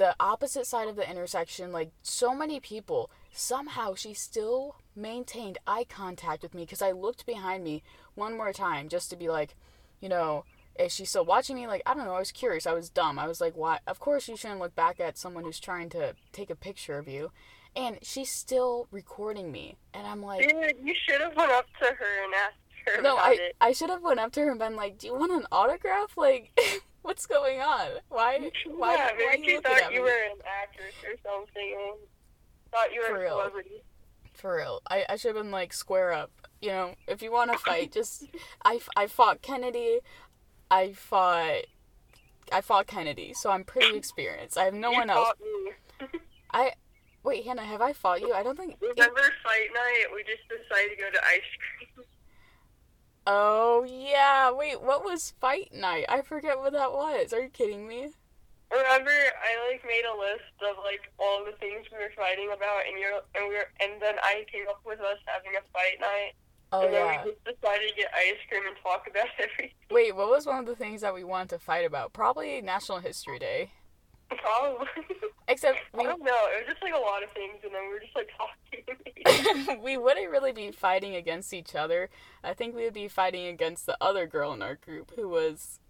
the 0.00 0.16
opposite 0.18 0.66
side 0.66 0.88
of 0.88 0.96
the 0.96 1.08
intersection, 1.08 1.72
like 1.72 1.92
so 2.02 2.34
many 2.34 2.58
people. 2.58 3.10
Somehow 3.32 3.94
she 3.94 4.14
still 4.14 4.76
maintained 4.96 5.58
eye 5.66 5.84
contact 5.86 6.42
with 6.42 6.54
me 6.54 6.62
because 6.62 6.80
I 6.80 6.92
looked 6.92 7.26
behind 7.26 7.62
me 7.62 7.82
one 8.14 8.34
more 8.34 8.54
time 8.54 8.88
just 8.88 9.10
to 9.10 9.16
be 9.16 9.28
like, 9.28 9.54
you 10.00 10.08
know, 10.08 10.46
is 10.78 10.94
she 10.94 11.04
still 11.04 11.26
watching 11.26 11.54
me? 11.54 11.66
Like, 11.66 11.82
I 11.84 11.92
don't 11.92 12.06
know. 12.06 12.14
I 12.14 12.18
was 12.18 12.32
curious. 12.32 12.66
I 12.66 12.72
was 12.72 12.88
dumb. 12.88 13.18
I 13.18 13.28
was 13.28 13.42
like, 13.42 13.54
why? 13.54 13.80
Of 13.86 14.00
course, 14.00 14.26
you 14.26 14.38
shouldn't 14.38 14.60
look 14.60 14.74
back 14.74 15.00
at 15.00 15.18
someone 15.18 15.44
who's 15.44 15.60
trying 15.60 15.90
to 15.90 16.14
take 16.32 16.48
a 16.48 16.56
picture 16.56 16.96
of 16.96 17.06
you. 17.06 17.30
And 17.76 17.98
she's 18.00 18.30
still 18.30 18.88
recording 18.90 19.52
me. 19.52 19.76
And 19.92 20.06
I'm 20.06 20.22
like, 20.22 20.48
Dude, 20.48 20.76
you 20.82 20.94
should 21.06 21.20
have 21.20 21.36
went 21.36 21.52
up 21.52 21.66
to 21.80 21.84
her 21.84 22.24
and 22.24 22.34
asked 22.34 22.56
her 22.86 23.02
no, 23.02 23.16
about 23.16 23.26
I, 23.26 23.32
it. 23.34 23.56
I 23.60 23.72
should 23.72 23.90
have 23.90 24.02
went 24.02 24.18
up 24.18 24.32
to 24.32 24.40
her 24.40 24.50
and 24.50 24.58
been 24.58 24.76
like, 24.76 24.96
do 24.96 25.08
you 25.08 25.14
want 25.14 25.32
an 25.32 25.44
autograph? 25.52 26.16
Like, 26.16 26.58
what's 27.02 27.26
going 27.26 27.60
on? 27.60 27.88
Why? 28.08 28.50
Why? 28.66 28.94
yeah, 28.94 29.10
why 29.12 29.36
maybe 29.36 29.46
you 29.48 29.60
thought 29.60 29.92
you 29.92 30.02
were 30.02 30.08
an 30.08 30.38
actress 30.62 30.94
or 31.04 31.14
something. 31.24 31.96
Thought 32.72 32.92
you 32.92 33.02
For 33.04 33.12
were 33.12 33.18
a 33.18 33.20
real. 33.22 33.38
celebrity. 33.38 33.82
For 34.34 34.56
real. 34.56 34.80
I, 34.88 35.04
I 35.08 35.16
should 35.16 35.34
have 35.34 35.42
been 35.44 35.50
like, 35.52 35.72
square 35.72 36.12
up. 36.12 36.30
You 36.60 36.68
know, 36.70 36.94
if 37.08 37.22
you 37.22 37.32
want 37.32 37.52
to 37.52 37.58
fight, 37.58 37.92
just. 37.94 38.24
I, 38.64 38.80
I 38.96 39.06
fought 39.06 39.42
Kennedy. 39.42 39.98
I 40.70 40.92
fought. 40.92 41.62
I 42.52 42.60
fought 42.60 42.86
Kennedy, 42.86 43.32
so 43.34 43.50
I'm 43.50 43.64
pretty 43.64 43.96
experienced. 43.96 44.58
I 44.58 44.64
have 44.64 44.74
no 44.74 44.90
you 44.90 44.98
one 44.98 45.10
else. 45.10 45.28
fought 45.28 45.38
me. 45.40 46.20
I. 46.52 46.72
Wait, 47.22 47.44
Hannah, 47.44 47.62
have 47.64 47.82
I 47.82 47.92
fought 47.92 48.20
you? 48.22 48.32
I 48.32 48.42
don't 48.42 48.56
think. 48.56 48.76
Remember 48.80 49.20
fight 49.42 49.68
night? 49.74 50.04
We 50.14 50.22
just 50.24 50.48
decided 50.48 50.96
to 50.96 51.02
go 51.02 51.10
to 51.10 51.24
ice 51.26 51.42
cream. 51.94 52.06
Oh, 53.26 53.84
yeah. 53.88 54.50
Wait, 54.52 54.80
what 54.80 55.04
was 55.04 55.34
fight 55.40 55.70
night? 55.72 56.06
I 56.08 56.22
forget 56.22 56.58
what 56.58 56.72
that 56.72 56.92
was. 56.92 57.32
Are 57.32 57.42
you 57.42 57.48
kidding 57.48 57.86
me? 57.86 58.12
Remember, 58.72 59.10
I 59.10 59.70
like 59.70 59.82
made 59.84 60.04
a 60.06 60.16
list 60.16 60.54
of 60.62 60.76
like 60.84 61.10
all 61.18 61.44
the 61.44 61.56
things 61.58 61.86
we 61.90 61.98
were 61.98 62.12
fighting 62.16 62.50
about, 62.54 62.86
and 62.88 62.98
you're 62.98 63.18
and 63.34 63.48
we 63.48 63.54
were, 63.54 63.66
and 63.80 64.00
then 64.00 64.14
I 64.22 64.44
came 64.50 64.68
up 64.68 64.80
with 64.86 65.00
us 65.00 65.18
having 65.26 65.50
a 65.58 65.62
fight 65.72 65.98
night, 66.00 66.32
Oh, 66.72 66.82
and 66.82 66.94
then 66.94 67.06
we 67.24 67.32
just 67.32 67.60
decided 67.60 67.88
to 67.88 67.94
get 67.96 68.10
ice 68.14 68.38
cream 68.48 68.62
and 68.66 68.76
talk 68.82 69.06
about 69.10 69.26
everything. 69.38 69.74
Wait, 69.90 70.14
what 70.14 70.30
was 70.30 70.46
one 70.46 70.60
of 70.60 70.66
the 70.66 70.76
things 70.76 71.00
that 71.00 71.12
we 71.12 71.24
wanted 71.24 71.50
to 71.50 71.58
fight 71.58 71.84
about? 71.84 72.12
Probably 72.12 72.60
National 72.62 72.98
History 72.98 73.38
Day. 73.40 73.72
Probably. 74.28 74.86
Except 75.50 75.78
I 75.92 75.98
we 75.98 76.04
don't 76.04 76.22
know. 76.22 76.46
It 76.54 76.66
was 76.66 76.74
just 76.74 76.82
like 76.82 76.94
a 76.94 76.98
lot 76.98 77.24
of 77.24 77.30
things, 77.32 77.58
and 77.64 77.74
then 77.74 77.82
we 77.82 77.88
were 77.88 78.00
just 78.00 78.14
like 78.14 78.30
talking. 78.36 79.82
we 79.82 79.96
wouldn't 79.96 80.30
really 80.30 80.52
be 80.52 80.70
fighting 80.70 81.16
against 81.16 81.52
each 81.52 81.74
other. 81.74 82.08
I 82.44 82.54
think 82.54 82.76
we 82.76 82.84
would 82.84 82.94
be 82.94 83.08
fighting 83.08 83.46
against 83.46 83.86
the 83.86 83.96
other 84.00 84.26
girl 84.26 84.52
in 84.52 84.62
our 84.62 84.76
group 84.76 85.12
who 85.16 85.28
was 85.28 85.80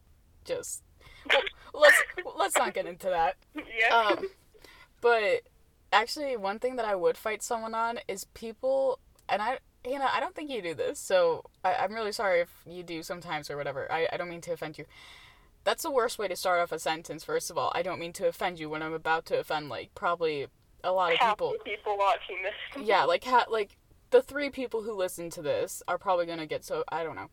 just 0.47 0.83
well, 1.31 1.43
let's 1.75 2.03
let's 2.39 2.57
not 2.57 2.73
get 2.73 2.87
into 2.87 3.09
that. 3.09 3.37
yeah. 3.55 3.95
Um 3.95 4.29
but 5.03 5.43
actually 5.93 6.37
one 6.39 6.59
thing 6.59 6.77
that 6.77 6.87
I 6.87 6.95
would 6.95 7.19
fight 7.19 7.43
someone 7.43 7.75
on 7.75 8.01
is 8.09 8.25
people 8.25 8.99
and 9.29 9.43
I 9.43 9.59
Hannah, 9.85 10.11
I 10.13 10.21
don't 10.21 10.35
think 10.35 10.51
you 10.51 10.61
do 10.61 10.75
this, 10.75 10.99
so 10.99 11.45
I, 11.65 11.75
I'm 11.75 11.95
really 11.95 12.13
sorry 12.13 12.41
if 12.41 12.51
you 12.67 12.83
do 12.83 13.03
sometimes 13.03 13.51
or 13.51 13.57
whatever. 13.57 13.91
I, 13.91 14.07
I 14.13 14.19
don't 14.19 14.29
mean 14.29 14.43
to 14.43 14.53
offend 14.53 14.77
you. 14.77 14.85
That's 15.65 15.83
the 15.83 15.91
worst 15.91 16.19
way 16.19 16.27
to 16.29 16.37
start 16.37 16.61
off 16.61 16.73
a 16.73 16.79
sentence, 16.79 17.23
first 17.25 17.51
of 17.51 17.59
all. 17.59 17.71
I 17.75 17.83
don't 17.83 18.01
mean 18.01 18.13
to 18.15 18.27
offend 18.29 18.59
you 18.59 18.71
when 18.71 18.83
I'm 18.83 18.95
about 18.95 19.27
to 19.27 19.39
offend 19.39 19.69
like 19.69 19.95
probably 19.95 20.47
a 20.83 20.93
lot 20.93 21.13
of 21.13 21.19
Half 21.19 21.35
people. 21.37 21.55
people 21.65 21.99
watching 21.99 22.39
this. 22.43 22.85
yeah, 22.87 23.05
like 23.05 23.25
ha- 23.25 23.47
like 23.51 23.77
the 24.11 24.23
three 24.23 24.51
people 24.51 24.83
who 24.83 24.93
listen 24.95 25.29
to 25.31 25.43
this 25.43 25.83
are 25.87 25.99
probably 25.99 26.27
gonna 26.27 26.47
get 26.47 26.65
so 26.65 26.83
I 26.89 27.05
don't 27.05 27.17
know, 27.17 27.29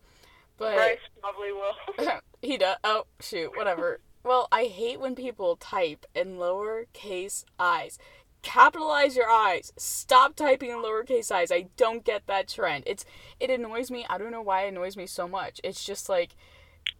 but 0.58 0.74
Bryce 0.76 0.98
probably 1.20 1.52
will. 1.52 2.20
he 2.42 2.58
does. 2.58 2.76
Oh 2.84 3.04
shoot, 3.20 3.56
whatever. 3.56 4.00
well, 4.22 4.46
I 4.52 4.64
hate 4.64 5.00
when 5.00 5.14
people 5.14 5.56
type 5.56 6.04
in 6.14 6.36
lowercase 6.36 7.44
i's. 7.58 7.98
Capitalize 8.42 9.16
your 9.16 9.28
eyes. 9.28 9.72
Stop 9.76 10.36
typing 10.36 10.70
in 10.70 10.76
lowercase 10.76 11.32
i's. 11.32 11.50
I 11.50 11.66
don't 11.76 12.04
get 12.04 12.26
that 12.28 12.46
trend. 12.48 12.84
It's 12.86 13.04
it 13.40 13.50
annoys 13.50 13.90
me. 13.90 14.06
I 14.08 14.18
don't 14.18 14.30
know 14.30 14.42
why 14.42 14.62
it 14.64 14.68
annoys 14.68 14.96
me 14.96 15.06
so 15.06 15.26
much. 15.26 15.60
It's 15.64 15.82
just 15.84 16.08
like 16.08 16.36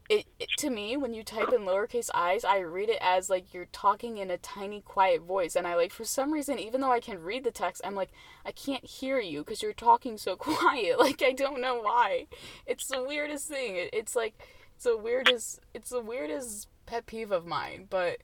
it, 0.08 0.26
it 0.38 0.48
to 0.58 0.70
me 0.70 0.96
when 0.96 1.12
you 1.12 1.22
type 1.22 1.52
in 1.52 1.62
lowercase 1.62 2.08
i's, 2.14 2.44
I 2.44 2.58
read 2.60 2.88
it 2.88 2.98
as 3.00 3.28
like 3.28 3.52
you're 3.52 3.66
talking 3.72 4.16
in 4.18 4.30
a 4.30 4.38
tiny 4.38 4.80
quiet 4.80 5.22
voice 5.22 5.54
and 5.54 5.66
I 5.66 5.74
like 5.74 5.92
for 5.92 6.04
some 6.04 6.32
reason 6.32 6.58
even 6.58 6.80
though 6.80 6.92
I 6.92 7.00
can 7.00 7.20
read 7.22 7.44
the 7.44 7.50
text, 7.50 7.82
I'm 7.84 7.94
like 7.94 8.10
I 8.46 8.52
can't 8.52 8.84
hear 8.84 9.20
you 9.20 9.44
cuz 9.44 9.62
you're 9.62 9.72
talking 9.74 10.16
so 10.16 10.36
quiet. 10.48 10.98
Like 10.98 11.22
I 11.22 11.32
don't 11.32 11.60
know 11.60 11.80
why. 11.80 12.26
It's 12.66 12.86
the 12.88 13.02
weirdest 13.02 13.48
thing. 13.48 13.76
It, 13.76 13.90
it's 13.92 14.16
like 14.16 14.34
it's 14.74 14.84
the 14.84 14.96
weirdest 14.96 15.60
it's 15.74 15.90
the 15.90 16.00
weirdest 16.00 16.68
pet 16.86 17.04
peeve 17.06 17.30
of 17.30 17.44
mine, 17.46 17.86
but 17.90 18.18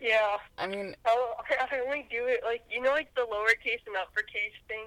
yeah. 0.00 0.38
I 0.58 0.66
mean, 0.66 0.96
Oh, 1.06 1.34
I 1.48 1.76
I 1.76 1.80
only 1.86 2.06
do 2.10 2.26
it 2.26 2.40
like 2.44 2.64
you 2.68 2.80
know, 2.82 2.90
like 2.90 3.14
the 3.14 3.22
lowercase 3.22 3.86
and 3.86 3.96
uppercase 3.96 4.54
thing. 4.66 4.86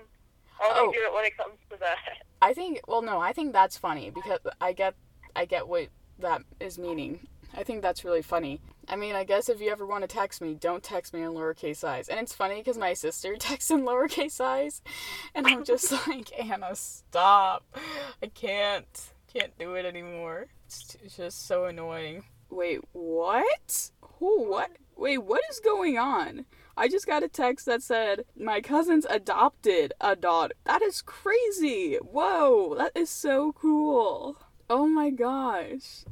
I 0.60 0.70
Oh. 0.76 0.82
only 0.88 0.98
do 0.98 1.04
it 1.06 1.14
when 1.14 1.24
it 1.26 1.38
comes 1.38 1.58
to 1.70 1.78
that. 1.78 1.98
I 2.42 2.54
think 2.54 2.82
well 2.90 3.02
no, 3.02 3.20
I 3.20 3.32
think 3.32 3.54
that's 3.54 3.78
funny 3.78 4.10
because 4.10 4.40
I 4.60 4.74
get 4.74 4.96
I 5.34 5.46
get 5.46 5.68
what 5.70 5.88
that 6.22 6.44
is 6.60 6.78
meaning. 6.78 7.28
I 7.54 7.64
think 7.64 7.82
that's 7.82 8.06
really 8.06 8.22
funny. 8.22 8.62
I 8.88 8.96
mean, 8.96 9.16
I 9.16 9.24
guess 9.24 9.50
if 9.50 9.62
you 9.62 9.70
ever 9.72 9.86
want 9.86 10.04
to 10.04 10.08
text 10.08 10.42
me, 10.42 10.54
don't 10.54 10.84
text 10.84 11.14
me 11.14 11.22
in 11.22 11.32
lowercase 11.32 11.84
i's. 11.84 12.08
And 12.08 12.20
it's 12.20 12.34
funny 12.34 12.56
because 12.56 12.78
my 12.78 12.94
sister 12.94 13.36
texts 13.40 13.72
in 13.72 13.82
lowercase 13.82 14.40
i's, 14.40 14.82
and 15.36 15.46
I'm 15.46 15.64
just 15.64 15.92
like, 16.08 16.32
Anna, 16.40 16.76
stop! 16.76 17.66
I 18.24 18.28
can't, 18.28 19.12
can't 19.34 19.58
do 19.58 19.76
it 19.76 19.86
anymore. 19.86 20.48
It's, 20.66 20.98
it's 21.04 21.18
just 21.18 21.48
so 21.48 21.66
annoying. 21.66 22.24
Wait, 22.50 22.80
what? 22.94 23.92
Who? 24.20 24.50
What? 24.50 24.72
Wait, 24.96 25.18
what 25.18 25.42
is 25.50 25.60
going 25.60 25.98
on? 25.98 26.46
I 26.78 26.88
just 26.88 27.06
got 27.08 27.24
a 27.24 27.28
text 27.28 27.66
that 27.66 27.84
said 27.84 28.26
my 28.38 28.62
cousin's 28.62 29.06
adopted 29.10 29.94
a 30.00 30.16
daughter. 30.16 30.54
That 30.64 30.82
is 30.82 31.02
crazy. 31.02 31.96
Whoa, 31.96 32.76
that 32.78 32.92
is 32.96 33.10
so 33.10 33.52
cool. 33.54 34.38
Oh 34.70 34.88
my 34.88 35.10
gosh. 35.10 36.06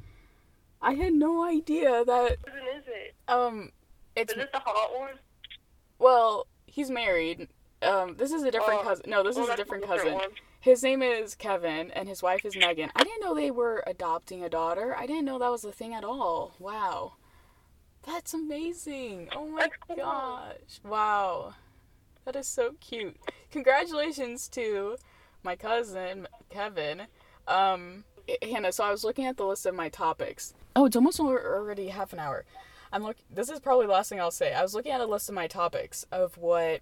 I 0.81 0.93
had 0.93 1.13
no 1.13 1.43
idea 1.43 2.03
that 2.05 2.31
is 2.33 2.83
it? 2.87 3.15
um 3.27 3.71
it's 4.15 4.33
Is 4.33 4.39
it 4.39 4.51
the 4.51 4.59
hot 4.59 4.97
one? 4.97 5.15
well, 5.97 6.47
he's 6.67 6.89
married. 6.89 7.47
Um 7.81 8.15
this 8.17 8.31
is 8.31 8.43
a 8.43 8.51
different 8.51 8.81
Oh. 8.81 8.83
cousin. 8.83 9.05
No, 9.09 9.23
this 9.23 9.37
Oh, 9.37 9.43
is 9.43 9.49
a 9.49 9.55
different 9.57 9.85
cousin. 9.85 10.13
one. 10.13 10.29
His 10.61 10.83
name 10.83 11.01
is 11.01 11.35
Kevin 11.35 11.91
and 11.91 12.07
his 12.09 12.21
wife 12.21 12.43
is 12.45 12.55
Megan. 12.55 12.91
I 12.95 13.03
didn't 13.03 13.21
know 13.21 13.33
they 13.33 13.51
were 13.51 13.83
adopting 13.87 14.43
a 14.43 14.49
daughter. 14.49 14.95
I 14.97 15.05
didn't 15.05 15.25
know 15.25 15.39
that 15.39 15.51
was 15.51 15.63
a 15.63 15.71
thing 15.71 15.93
at 15.93 16.03
all. 16.03 16.55
Wow. 16.59 17.13
That's 18.03 18.33
amazing. 18.33 19.29
Oh 19.35 19.47
my 19.47 19.69
cool. 19.87 19.95
gosh. 19.97 20.79
Wow. 20.83 21.53
That 22.25 22.35
is 22.35 22.47
so 22.47 22.73
cute. 22.79 23.17
Congratulations 23.51 24.47
to 24.49 24.97
my 25.43 25.55
cousin 25.55 26.27
Kevin. 26.49 27.03
Um 27.47 28.03
Hannah, 28.43 28.71
so 28.71 28.83
I 28.83 28.91
was 28.91 29.03
looking 29.03 29.25
at 29.25 29.37
the 29.37 29.45
list 29.45 29.65
of 29.65 29.73
my 29.73 29.89
topics. 29.89 30.53
Oh, 30.75 30.85
it's 30.85 30.95
almost 30.95 31.19
already 31.19 31.87
half 31.89 32.13
an 32.13 32.19
hour. 32.19 32.45
I'm 32.91 33.03
look 33.03 33.17
this 33.29 33.49
is 33.49 33.59
probably 33.59 33.85
the 33.85 33.91
last 33.91 34.09
thing 34.09 34.19
I'll 34.19 34.31
say. 34.31 34.53
I 34.53 34.61
was 34.61 34.73
looking 34.73 34.91
at 34.91 35.01
a 35.01 35.05
list 35.05 35.29
of 35.29 35.35
my 35.35 35.47
topics 35.47 36.05
of 36.11 36.37
what 36.37 36.81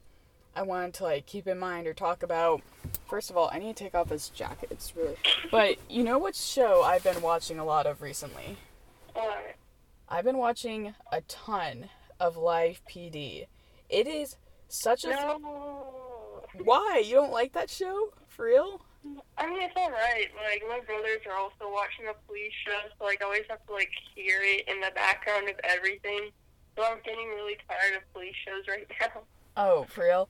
I 0.55 0.61
wanted 0.61 0.93
to 0.95 1.03
like 1.03 1.25
keep 1.25 1.47
in 1.47 1.59
mind 1.59 1.87
or 1.87 1.93
talk 1.93 2.23
about. 2.23 2.61
First 3.07 3.29
of 3.29 3.37
all, 3.37 3.49
I 3.51 3.59
need 3.59 3.75
to 3.75 3.83
take 3.83 3.95
off 3.95 4.09
this 4.09 4.29
jacket. 4.29 4.69
It's 4.71 4.95
really 4.95 5.15
But 5.51 5.77
you 5.89 6.03
know 6.03 6.17
what 6.17 6.35
show 6.35 6.81
I've 6.83 7.03
been 7.03 7.21
watching 7.21 7.59
a 7.59 7.65
lot 7.65 7.85
of 7.85 8.01
recently? 8.01 8.57
Alright. 9.15 9.55
I've 10.09 10.23
been 10.23 10.37
watching 10.37 10.93
a 11.11 11.21
ton 11.21 11.89
of 12.19 12.37
Live 12.37 12.81
PD. 12.89 13.47
It 13.89 14.07
is 14.07 14.37
such 14.67 15.03
a 15.03 15.09
No. 15.09 16.43
Why? 16.63 17.03
You 17.05 17.15
don't 17.15 17.31
like 17.31 17.53
that 17.53 17.69
show? 17.69 18.13
For 18.27 18.45
real? 18.45 18.81
I 19.37 19.47
mean, 19.47 19.61
it's 19.61 19.75
alright. 19.75 20.29
Like, 20.35 20.63
my 20.67 20.79
brothers 20.85 21.21
are 21.29 21.37
also 21.37 21.71
watching 21.71 22.05
a 22.09 22.13
police 22.27 22.53
show, 22.65 22.77
so 22.97 23.05
like, 23.05 23.21
I 23.21 23.25
always 23.25 23.43
have 23.49 23.65
to 23.67 23.73
like 23.73 23.91
hear 24.15 24.39
it 24.41 24.67
in 24.67 24.81
the 24.81 24.91
background 24.95 25.49
of 25.49 25.55
everything. 25.63 26.29
So 26.75 26.83
I'm 26.83 26.99
getting 27.03 27.27
really 27.29 27.57
tired 27.67 27.97
of 27.97 28.13
police 28.13 28.35
shows 28.45 28.63
right 28.67 28.87
now. 29.01 29.21
Oh, 29.55 29.85
for 29.89 30.03
real? 30.03 30.29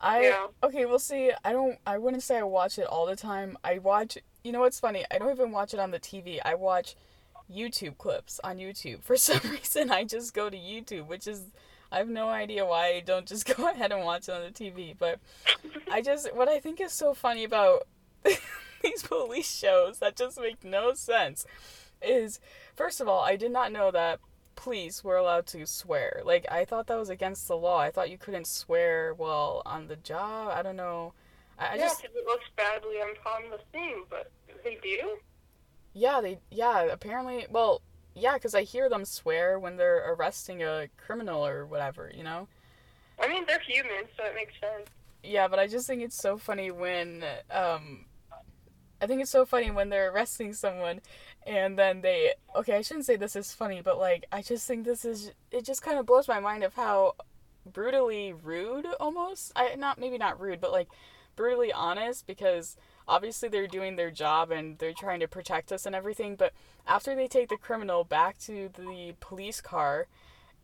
I 0.00 0.22
Yeah. 0.22 0.46
okay. 0.62 0.84
Well, 0.86 0.98
see, 0.98 1.30
I 1.44 1.52
don't. 1.52 1.78
I 1.86 1.98
wouldn't 1.98 2.22
say 2.22 2.38
I 2.38 2.42
watch 2.42 2.78
it 2.78 2.86
all 2.86 3.06
the 3.06 3.16
time. 3.16 3.56
I 3.64 3.78
watch. 3.78 4.18
You 4.42 4.52
know 4.52 4.60
what's 4.60 4.80
funny? 4.80 5.04
I 5.10 5.18
don't 5.18 5.30
even 5.30 5.52
watch 5.52 5.72
it 5.72 5.80
on 5.80 5.92
the 5.92 6.00
TV. 6.00 6.40
I 6.44 6.54
watch 6.56 6.96
YouTube 7.52 7.96
clips 7.98 8.40
on 8.42 8.58
YouTube. 8.58 9.02
For 9.02 9.16
some 9.28 9.40
reason, 9.50 9.90
I 9.90 10.04
just 10.04 10.34
go 10.34 10.50
to 10.50 10.56
YouTube, 10.56 11.06
which 11.06 11.26
is 11.26 11.42
I 11.92 11.98
have 11.98 12.08
no 12.08 12.28
idea 12.28 12.66
why 12.66 12.94
I 12.94 13.00
don't 13.00 13.26
just 13.26 13.46
go 13.56 13.68
ahead 13.70 13.92
and 13.92 14.04
watch 14.04 14.28
it 14.28 14.32
on 14.32 14.42
the 14.42 14.50
TV. 14.50 14.94
But 14.98 15.20
I 15.90 16.02
just 16.02 16.34
what 16.34 16.48
I 16.48 16.58
think 16.58 16.80
is 16.80 16.92
so 16.92 17.14
funny 17.14 17.44
about 17.44 17.86
these 18.82 19.02
police 19.02 19.50
shows 19.50 19.98
that 19.98 20.16
just 20.16 20.40
make 20.40 20.64
no 20.64 20.94
sense 20.94 21.46
is 22.02 22.40
first 22.74 23.00
of 23.00 23.08
all, 23.08 23.20
I 23.22 23.36
did 23.36 23.50
not 23.50 23.72
know 23.72 23.90
that 23.90 24.20
police 24.56 25.02
were 25.02 25.16
allowed 25.16 25.46
to 25.46 25.66
swear. 25.66 26.22
Like 26.24 26.46
I 26.50 26.64
thought 26.64 26.86
that 26.86 26.98
was 26.98 27.08
against 27.10 27.48
the 27.48 27.56
law. 27.56 27.78
I 27.78 27.90
thought 27.90 28.10
you 28.10 28.18
couldn't 28.18 28.46
swear 28.46 29.14
while 29.14 29.62
on 29.66 29.88
the 29.88 29.96
job. 29.96 30.52
I 30.54 30.62
don't 30.62 30.76
know. 30.76 31.12
I, 31.58 31.66
I 31.66 31.74
yeah, 31.74 31.82
just 31.82 32.04
it 32.04 32.12
looks 32.26 32.44
badly 32.56 32.96
on 32.96 33.50
the 33.50 33.58
thing, 33.72 34.04
but 34.10 34.30
they 34.62 34.78
do. 34.82 35.18
yeah 35.92 36.20
they 36.20 36.38
yeah 36.50 36.82
apparently 36.82 37.46
well 37.50 37.80
yeah 38.14 38.34
because 38.34 38.54
I 38.54 38.62
hear 38.62 38.88
them 38.88 39.04
swear 39.04 39.58
when 39.58 39.76
they're 39.76 40.12
arresting 40.12 40.62
a 40.62 40.88
criminal 40.96 41.46
or 41.46 41.66
whatever. 41.66 42.10
You 42.14 42.24
know. 42.24 42.48
I 43.20 43.28
mean, 43.28 43.44
they're 43.46 43.60
humans, 43.60 44.08
so 44.16 44.24
it 44.24 44.34
makes 44.34 44.54
sense. 44.60 44.88
Yeah, 45.22 45.46
but 45.46 45.58
I 45.58 45.68
just 45.68 45.86
think 45.86 46.02
it's 46.02 46.16
so 46.16 46.36
funny 46.36 46.70
when 46.70 47.24
um 47.50 48.06
I 49.04 49.06
think 49.06 49.20
it's 49.20 49.30
so 49.30 49.44
funny 49.44 49.70
when 49.70 49.90
they're 49.90 50.10
arresting 50.10 50.54
someone 50.54 51.02
and 51.46 51.78
then 51.78 52.00
they 52.00 52.32
okay, 52.56 52.76
I 52.76 52.80
shouldn't 52.80 53.04
say 53.04 53.16
this 53.16 53.36
is 53.36 53.52
funny, 53.52 53.82
but 53.82 53.98
like 53.98 54.24
I 54.32 54.40
just 54.40 54.66
think 54.66 54.86
this 54.86 55.04
is 55.04 55.30
it 55.50 55.66
just 55.66 55.82
kind 55.82 55.98
of 55.98 56.06
blows 56.06 56.26
my 56.26 56.40
mind 56.40 56.64
of 56.64 56.72
how 56.72 57.16
brutally 57.70 58.32
rude 58.32 58.86
almost. 58.98 59.52
I 59.54 59.74
not 59.74 60.00
maybe 60.00 60.16
not 60.16 60.40
rude, 60.40 60.58
but 60.58 60.72
like 60.72 60.88
brutally 61.36 61.70
honest 61.70 62.26
because 62.26 62.78
obviously 63.06 63.50
they're 63.50 63.66
doing 63.66 63.96
their 63.96 64.10
job 64.10 64.50
and 64.50 64.78
they're 64.78 64.94
trying 64.94 65.20
to 65.20 65.28
protect 65.28 65.70
us 65.70 65.84
and 65.84 65.94
everything, 65.94 66.34
but 66.34 66.54
after 66.86 67.14
they 67.14 67.26
take 67.26 67.50
the 67.50 67.58
criminal 67.58 68.04
back 68.04 68.38
to 68.38 68.70
the 68.74 69.14
police 69.20 69.60
car 69.60 70.06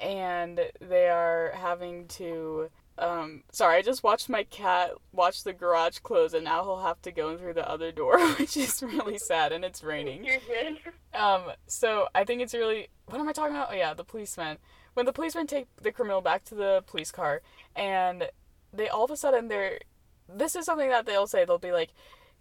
and 0.00 0.60
they 0.80 1.10
are 1.10 1.52
having 1.56 2.08
to 2.08 2.70
um, 3.00 3.42
sorry, 3.50 3.78
I 3.78 3.82
just 3.82 4.02
watched 4.02 4.28
my 4.28 4.44
cat 4.44 4.92
watch 5.12 5.42
the 5.42 5.52
garage 5.52 5.98
close, 5.98 6.34
and 6.34 6.44
now 6.44 6.62
he'll 6.62 6.82
have 6.82 7.00
to 7.02 7.10
go 7.10 7.36
through 7.36 7.54
the 7.54 7.68
other 7.68 7.90
door, 7.90 8.20
which 8.38 8.56
is 8.56 8.82
really 8.82 9.18
sad, 9.18 9.52
and 9.52 9.64
it's 9.64 9.82
raining. 9.82 10.24
You're 10.24 10.38
good. 10.38 10.78
Um, 11.18 11.52
so 11.66 12.08
I 12.14 12.24
think 12.24 12.42
it's 12.42 12.54
really. 12.54 12.88
What 13.06 13.20
am 13.20 13.28
I 13.28 13.32
talking 13.32 13.56
about? 13.56 13.68
Oh 13.70 13.74
yeah, 13.74 13.94
the 13.94 14.04
policeman. 14.04 14.58
When 14.94 15.06
the 15.06 15.12
policemen 15.12 15.46
take 15.46 15.66
the 15.80 15.92
criminal 15.92 16.20
back 16.20 16.44
to 16.46 16.54
the 16.54 16.84
police 16.86 17.10
car, 17.10 17.42
and 17.74 18.28
they 18.72 18.88
all 18.88 19.04
of 19.04 19.10
a 19.10 19.16
sudden 19.16 19.48
they're. 19.48 19.80
This 20.28 20.54
is 20.54 20.66
something 20.66 20.90
that 20.90 21.06
they'll 21.06 21.26
say. 21.26 21.44
They'll 21.44 21.58
be 21.58 21.72
like, 21.72 21.90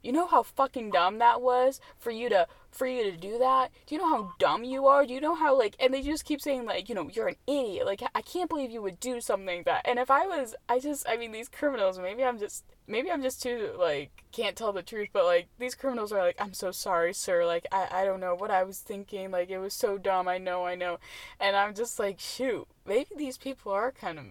you 0.03 0.11
know 0.11 0.27
how 0.27 0.43
fucking 0.43 0.91
dumb 0.91 1.19
that 1.19 1.41
was 1.41 1.79
for 1.97 2.11
you 2.11 2.29
to 2.29 2.47
for 2.71 2.87
you 2.87 3.03
to 3.11 3.17
do 3.17 3.37
that? 3.39 3.71
Do 3.85 3.95
you 3.95 4.01
know 4.01 4.09
how 4.09 4.33
dumb 4.39 4.63
you 4.63 4.87
are? 4.87 5.05
Do 5.05 5.13
you 5.13 5.21
know 5.21 5.35
how 5.35 5.57
like 5.57 5.75
and 5.79 5.93
they 5.93 6.01
just 6.01 6.25
keep 6.25 6.41
saying 6.41 6.65
like 6.65 6.89
you 6.89 6.95
know 6.95 7.09
you're 7.11 7.27
an 7.27 7.35
idiot. 7.47 7.85
Like 7.85 8.03
i 8.15 8.21
can't 8.21 8.49
believe 8.49 8.71
you 8.71 8.81
would 8.81 8.99
do 8.99 9.21
something 9.21 9.57
like 9.57 9.65
that 9.65 9.81
and 9.85 9.99
if 9.99 10.09
i 10.11 10.25
was 10.25 10.55
i 10.67 10.79
just 10.79 11.07
i 11.07 11.17
mean 11.17 11.31
these 11.31 11.49
criminals 11.49 11.99
maybe 11.99 12.23
i'm 12.23 12.39
just 12.39 12.63
maybe 12.87 13.11
i'm 13.11 13.21
just 13.21 13.41
too 13.41 13.71
like 13.77 14.11
can't 14.31 14.55
tell 14.55 14.71
the 14.71 14.81
truth 14.81 15.09
but 15.13 15.25
like 15.25 15.47
these 15.57 15.75
criminals 15.75 16.11
are 16.11 16.21
like 16.21 16.35
i'm 16.39 16.53
so 16.53 16.71
sorry 16.71 17.13
sir. 17.13 17.45
Like 17.45 17.65
i, 17.71 17.87
I 17.91 18.05
don't 18.05 18.19
know 18.19 18.35
what 18.35 18.51
i 18.51 18.63
was 18.63 18.79
thinking. 18.79 19.31
Like 19.31 19.49
it 19.49 19.59
was 19.59 19.73
so 19.73 19.97
dumb. 19.97 20.27
I 20.27 20.37
know 20.37 20.65
i 20.65 20.75
know. 20.75 20.99
And 21.39 21.55
i'm 21.55 21.73
just 21.73 21.99
like 21.99 22.19
shoot 22.19 22.67
maybe 22.85 23.09
these 23.15 23.37
people 23.37 23.71
are 23.71 23.91
kind 23.91 24.19
of 24.19 24.25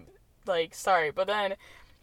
like 0.46 0.74
sorry. 0.74 1.10
But 1.10 1.26
then 1.26 1.54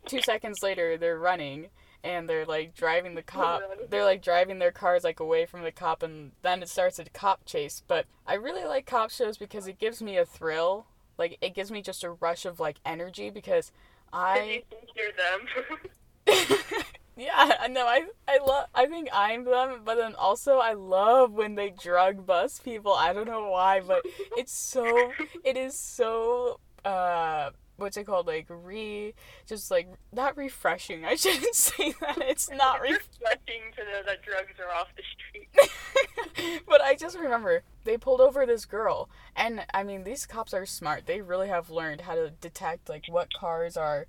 two 0.06 0.22
seconds 0.22 0.60
later 0.62 0.98
they're 0.98 1.18
running 1.18 1.68
and 2.06 2.30
they're 2.30 2.46
like 2.46 2.76
driving 2.76 3.16
the 3.16 3.24
cop 3.24 3.62
they're 3.90 4.06
like 4.06 4.22
driving 4.22 4.60
their 4.60 4.72
cars 4.72 5.04
like 5.04 5.20
away 5.20 5.46
from 5.46 5.64
the 5.64 5.72
cop 5.72 6.04
and 6.04 6.32
then 6.44 6.62
it 6.62 6.70
starts 6.70 7.00
a 7.00 7.06
cop 7.06 7.44
chase. 7.46 7.84
But 7.86 8.06
i 8.28 8.36
really 8.36 8.64
like 8.64 8.86
cop 8.86 9.10
shows 9.10 9.38
because 9.38 9.68
it 9.68 9.80
gives 9.80 10.02
me 10.02 10.18
a 10.18 10.26
thrill. 10.26 10.86
Like 11.18 11.38
it 11.42 11.56
gives 11.56 11.72
me 11.72 11.82
just 11.82 12.04
a 12.04 12.12
rush 12.12 12.46
of 12.46 12.60
like 12.60 12.78
energy 12.86 13.30
because 13.32 13.72
i 14.14 14.64
you're 14.96 15.12
them. 15.18 15.82
yeah 17.18 17.56
i 17.60 17.68
know. 17.68 17.88
I 17.88 18.06
i 18.28 18.38
love 18.46 18.68
i 18.76 18.86
think 18.86 19.10
i'm 19.12 19.44
them 19.44 19.82
but 19.84 19.96
then 19.96 20.14
also 20.16 20.58
i 20.58 20.74
love 20.74 21.32
when 21.32 21.56
they 21.56 21.72
drug 21.72 22.26
bust 22.28 22.64
people. 22.64 22.94
I 22.94 23.14
don't 23.14 23.28
know 23.28 23.50
why 23.50 23.82
but 23.82 24.04
it's 24.38 24.54
so 24.54 25.12
it 25.44 25.58
is 25.58 25.78
so 25.78 26.60
uh 26.86 27.50
what's 27.78 27.98
it 27.98 28.06
called 28.06 28.28
like 28.28 28.46
re 28.50 29.14
just 29.46 29.70
like 29.70 29.88
not 30.14 30.38
refreshing 30.38 31.04
i 31.06 31.16
shouldn't 31.16 31.56
say 31.56 31.94
that 32.00 32.18
it's 32.20 32.50
not 32.50 32.82
re- 32.82 32.92
refreshing 32.94 33.72
to 33.76 33.84
know 33.84 34.02
that 34.06 34.22
drugs 34.22 34.54
are 34.60 34.74
off 34.74 34.88
the 34.96 35.04
street. 35.04 36.62
but 36.68 36.82
I 36.82 36.96
just 36.96 37.18
remember 37.18 37.64
they 37.84 37.98
pulled 37.98 38.22
over 38.22 38.46
this 38.46 38.66
girl, 38.66 39.10
and 39.36 39.66
I 39.74 39.84
mean 39.84 40.04
these 40.04 40.26
cops 40.26 40.54
are 40.54 40.66
smart. 40.66 41.06
They 41.06 41.22
really 41.22 41.48
have 41.48 41.70
learned 41.70 42.02
how 42.02 42.16
to 42.16 42.32
detect 42.42 42.90
like 42.90 43.06
what 43.08 43.34
cars 43.34 43.78
are, 43.78 44.08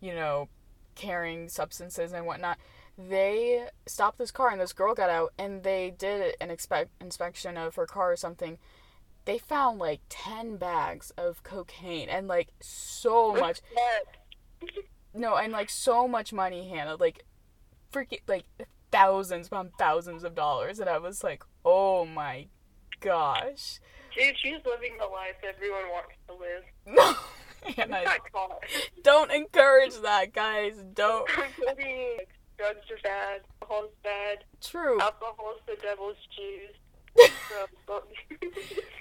you 0.00 0.14
know, 0.14 0.48
carrying 0.94 1.48
substances 1.48 2.12
and 2.12 2.26
whatnot. 2.26 2.58
They 2.98 3.68
stopped 3.86 4.18
this 4.18 4.30
car, 4.30 4.50
and 4.50 4.60
this 4.60 4.72
girl 4.72 4.94
got 4.94 5.10
out, 5.10 5.32
and 5.38 5.62
they 5.62 5.94
did 5.96 6.34
an 6.40 6.50
expect 6.50 6.90
inspection 7.00 7.56
of 7.56 7.74
her 7.76 7.86
car 7.86 8.12
or 8.12 8.16
something. 8.16 8.58
They 9.26 9.38
found 9.38 9.78
like 9.78 10.00
ten 10.08 10.56
bags 10.56 11.10
of 11.18 11.42
cocaine 11.42 12.08
and 12.08 12.26
like 12.26 12.48
so 12.60 13.34
much 13.34 13.60
no, 15.16 15.36
and 15.36 15.52
like 15.52 15.70
so 15.70 16.06
much 16.06 16.32
money, 16.32 16.68
Hannah. 16.68 16.96
Like, 16.96 17.24
freaking 17.92 18.20
like 18.28 18.44
thousands 18.92 19.48
upon 19.48 19.70
thousands 19.78 20.24
of 20.24 20.34
dollars, 20.34 20.78
and 20.78 20.88
I 20.88 20.98
was 20.98 21.24
like, 21.24 21.42
oh 21.64 22.04
my 22.04 22.48
gosh. 23.00 23.80
Dude, 24.16 24.36
she's 24.42 24.60
living 24.64 24.96
the 24.98 25.06
life 25.06 25.36
everyone 25.42 25.88
wants 25.90 26.14
to 26.28 26.34
live. 26.34 26.62
No, 27.66 27.72
Hannah, 27.72 28.04
don't 29.02 29.32
encourage 29.32 29.94
that, 30.02 30.32
guys. 30.32 30.76
Don't. 30.94 31.28
Drugs 32.58 32.78
are 32.90 33.02
bad, 33.02 33.40
alcohol's 33.60 33.90
bad, 34.04 34.44
True, 34.62 35.00
alcohol's 35.00 35.60
the 35.66 35.76
devil's 35.82 36.16
juice. 36.36 36.76
So, 37.48 37.66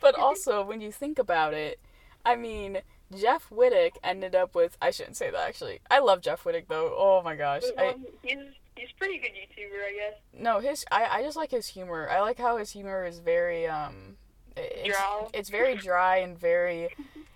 but- 0.02 0.18
also 0.20 0.64
when 0.64 0.82
you 0.82 0.92
think 0.92 1.20
about 1.20 1.54
it, 1.54 1.80
I 2.26 2.36
mean. 2.36 2.80
Jeff 3.16 3.50
Wittek 3.52 3.98
ended 4.04 4.34
up 4.34 4.56
with 4.56 4.78
I 4.82 4.90
shouldn't 4.90 5.16
say 5.16 5.30
that 5.30 5.48
actually. 5.48 5.80
I 5.92 6.00
love 6.00 6.22
Jeff 6.22 6.44
Wittek 6.44 6.68
though. 6.68 6.92
Oh 6.98 7.22
my 7.24 7.36
gosh. 7.36 7.62
I, 7.78 7.94
he's 8.24 8.38
he's 8.76 8.90
a 8.90 8.98
pretty 8.98 9.20
good 9.20 9.30
YouTuber, 9.30 9.80
I 9.88 9.94
guess. 9.94 10.20
No, 10.34 10.60
his 10.60 10.84
I, 10.92 11.06
I 11.20 11.22
just 11.22 11.38
like 11.38 11.52
his 11.52 11.68
humor. 11.68 12.10
I 12.10 12.22
like 12.22 12.40
how 12.40 12.58
his 12.58 12.72
humor 12.72 13.06
is 13.06 13.20
very 13.20 13.68
um 13.68 14.18
it's, 14.58 14.98
Dry. 14.98 15.28
it's 15.36 15.50
very 15.50 15.76
dry 15.76 16.18
and 16.18 16.38
very 16.38 16.90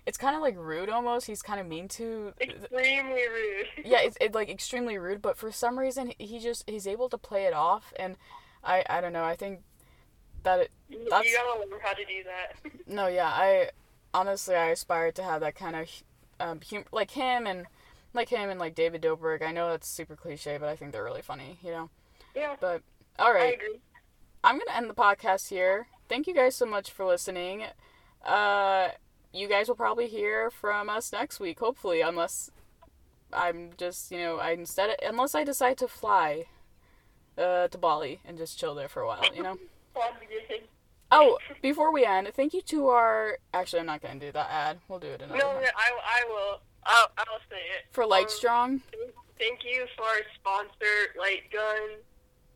it's 0.06 0.18
kind 0.18 0.34
of 0.34 0.42
like 0.42 0.56
rude 0.58 0.88
almost. 0.88 1.28
He's 1.28 1.40
kind 1.40 1.60
of 1.60 1.68
mean 1.68 1.86
to 1.88 2.32
Extremely 2.40 3.22
rude. 3.28 3.66
Yeah, 3.84 4.00
it's 4.00 4.16
it, 4.20 4.34
like 4.34 4.48
extremely 4.50 4.98
rude, 4.98 5.22
but 5.22 5.36
for 5.36 5.52
some 5.52 5.78
reason 5.78 6.12
he 6.18 6.40
just 6.40 6.68
he's 6.68 6.88
able 6.88 7.08
to 7.10 7.16
play 7.16 7.44
it 7.44 7.54
off 7.54 7.92
and 7.96 8.16
I 8.64 8.84
I 8.90 9.00
don't 9.00 9.12
know. 9.12 9.24
I 9.24 9.36
think 9.36 9.60
that 10.42 10.60
it 10.60 10.70
You 10.88 11.06
That's- 11.10 11.32
gotta 11.34 11.60
learn 11.60 11.80
how 11.80 11.92
to 11.94 12.04
do 12.04 12.24
that. 12.24 12.72
no, 12.86 13.06
yeah, 13.06 13.28
I 13.28 13.70
honestly 14.12 14.54
I 14.56 14.66
aspire 14.70 15.12
to 15.12 15.22
have 15.22 15.40
that 15.40 15.54
kind 15.54 15.76
of 15.76 15.88
um 16.40 16.60
hum- 16.68 16.84
like 16.92 17.10
him 17.12 17.46
and 17.46 17.66
like 18.14 18.28
him 18.30 18.50
and 18.50 18.58
like 18.58 18.74
David 18.74 19.02
Dobrik. 19.02 19.42
I 19.42 19.52
know 19.52 19.68
that's 19.70 19.86
super 19.88 20.16
cliche, 20.16 20.56
but 20.58 20.68
I 20.68 20.76
think 20.76 20.92
they're 20.92 21.04
really 21.04 21.22
funny, 21.22 21.58
you 21.62 21.70
know. 21.70 21.90
Yeah, 22.34 22.56
But 22.60 22.82
all 23.18 23.32
right. 23.32 23.42
I 23.50 23.52
agree. 23.52 23.80
I'm 24.42 24.58
gonna 24.58 24.76
end 24.76 24.88
the 24.90 24.94
podcast 24.94 25.48
here. 25.50 25.88
Thank 26.08 26.26
you 26.26 26.34
guys 26.34 26.56
so 26.56 26.66
much 26.66 26.90
for 26.90 27.04
listening. 27.04 27.64
Uh, 28.24 28.88
you 29.32 29.48
guys 29.48 29.68
will 29.68 29.76
probably 29.76 30.08
hear 30.08 30.50
from 30.50 30.88
us 30.88 31.12
next 31.12 31.38
week, 31.40 31.60
hopefully, 31.60 32.00
unless 32.00 32.50
I'm 33.32 33.70
just 33.76 34.10
you 34.10 34.18
know 34.18 34.38
I 34.38 34.50
instead 34.52 34.96
unless 35.06 35.34
I 35.36 35.44
decide 35.44 35.78
to 35.78 35.88
fly 35.88 36.46
uh, 37.38 37.68
to 37.68 37.78
Bali 37.78 38.20
and 38.24 38.36
just 38.36 38.58
chill 38.58 38.74
there 38.74 38.88
for 38.88 39.02
a 39.02 39.06
while, 39.06 39.22
you 39.34 39.42
know. 39.42 39.56
Oh, 41.12 41.38
before 41.60 41.92
we 41.92 42.04
end, 42.04 42.30
thank 42.36 42.54
you 42.54 42.62
to 42.62 42.86
our. 42.88 43.36
Actually, 43.52 43.80
I'm 43.80 43.86
not 43.86 44.00
gonna 44.00 44.20
do 44.20 44.30
that 44.30 44.48
ad. 44.48 44.78
We'll 44.86 45.00
do 45.00 45.08
it 45.08 45.20
another 45.20 45.38
No, 45.38 45.54
time. 45.54 45.64
I, 45.76 45.90
I 46.22 46.28
will. 46.28 46.60
I'll, 46.84 47.10
I'll 47.18 47.40
say 47.50 47.56
it. 47.56 47.86
For 47.90 48.04
Lightstrong. 48.04 48.74
Um, 48.74 48.82
thank 49.36 49.64
you 49.64 49.86
for 49.96 50.04
our 50.04 50.20
sponsor, 50.36 51.18
Light 51.18 51.50
Gun. 51.52 51.98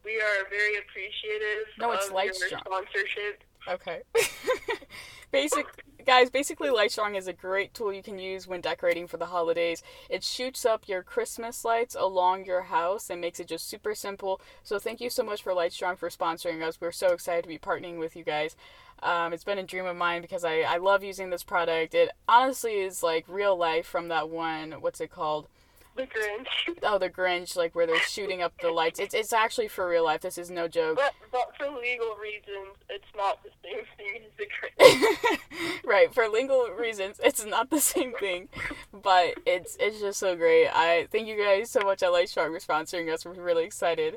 We 0.05 0.21
are 0.21 0.49
very 0.51 0.77
appreciative 0.79 1.67
No, 1.81 1.91
it's 1.93 2.07
of 2.07 2.13
Lightstrong. 2.15 2.51
your 2.53 2.61
sponsorship. 2.61 3.43
Okay. 3.69 4.03
Basic 5.33 5.67
guys, 6.05 6.31
basically 6.31 6.69
Lightstrong 6.69 7.17
is 7.17 7.27
a 7.27 7.33
great 7.33 7.75
tool 7.75 7.93
you 7.93 8.03
can 8.03 8.19
use 8.19 8.47
when 8.47 8.61
decorating 8.61 9.07
for 9.07 9.17
the 9.17 9.27
holidays. 9.27 9.83
It 10.09 10.23
shoots 10.23 10.65
up 10.65 10.89
your 10.89 11.03
Christmas 11.03 11.65
lights 11.65 11.97
along 11.99 12.45
your 12.45 12.63
house 12.63 13.11
and 13.11 13.21
makes 13.21 13.41
it 13.41 13.49
just 13.49 13.69
super 13.69 13.95
simple. 13.95 14.41
So 14.63 14.79
thank 14.79 15.01
you 15.01 15.11
so 15.11 15.23
much 15.23 15.43
for 15.43 15.53
Lightstrong 15.53 15.99
for 15.99 16.11
sponsoring 16.11 16.63
us. 16.63 16.81
We're 16.81 16.93
so 16.93 17.13
excited 17.13 17.43
to 17.43 17.49
be 17.49 17.59
partnering 17.59 17.99
with 17.99 18.17
you 18.17 18.25
guys. 18.25 18.57
Um, 19.03 19.33
it's 19.33 19.45
been 19.45 19.59
a 19.59 19.63
dream 19.63 19.87
of 19.87 19.97
mine 19.97 20.23
because 20.23 20.45
I, 20.45 20.61
I 20.61 20.77
love 20.77 21.03
using 21.03 21.31
this 21.31 21.43
product. 21.43 21.95
It 21.95 22.11
honestly 22.29 22.75
is 22.75 23.03
like 23.03 23.25
real 23.29 23.57
life 23.57 23.87
from 23.87 24.09
that 24.09 24.29
one, 24.29 24.73
what's 24.73 25.01
it 25.01 25.11
called? 25.11 25.49
The 25.97 26.03
Grinch. 26.03 26.79
Oh, 26.83 26.99
the 26.99 27.09
Grinch, 27.09 27.57
like 27.57 27.75
where 27.75 27.87
they're 27.87 28.01
shooting 28.01 28.43
up 28.43 28.53
the 28.61 28.71
lights. 28.71 28.99
It's, 28.99 29.15
it's 29.15 29.33
actually 29.33 29.69
for 29.69 29.89
real 29.89 30.05
life. 30.05 30.21
This 30.23 30.39
is 30.39 30.51
no 30.51 30.69
joke. 30.69 30.97
but, 30.97 31.13
but 31.31 31.53
for 31.57 31.67
legal 31.67 32.15
reasons, 32.21 32.77
it's 32.91 33.07
not 33.17 33.39
the 33.43 33.51
same 33.63 33.85
thing 33.97 34.23
as 34.25 34.33
the 34.37 34.47
Grinch. 34.47 35.39
right 35.85 36.13
for 36.15 36.29
legal 36.29 36.69
reasons 36.71 37.21
it's 37.23 37.45
not 37.45 37.71
the 37.71 37.81
same 37.81 38.13
thing 38.15 38.49
but 38.93 39.35
it's 39.47 39.77
it's 39.79 40.01
just 40.01 40.19
so 40.19 40.35
great 40.35 40.69
i 40.69 41.07
thank 41.13 41.29
you 41.29 41.37
guys 41.37 41.71
so 41.71 41.81
much 41.81 42.03
at 42.03 42.11
lightstrong 42.11 42.51
for 42.53 42.59
sponsoring 42.59 43.13
us 43.13 43.25
we're 43.25 43.33
really 43.35 43.65
excited 43.65 44.17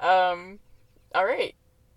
um 0.00 0.58
all 1.14 1.24
right 1.24 1.54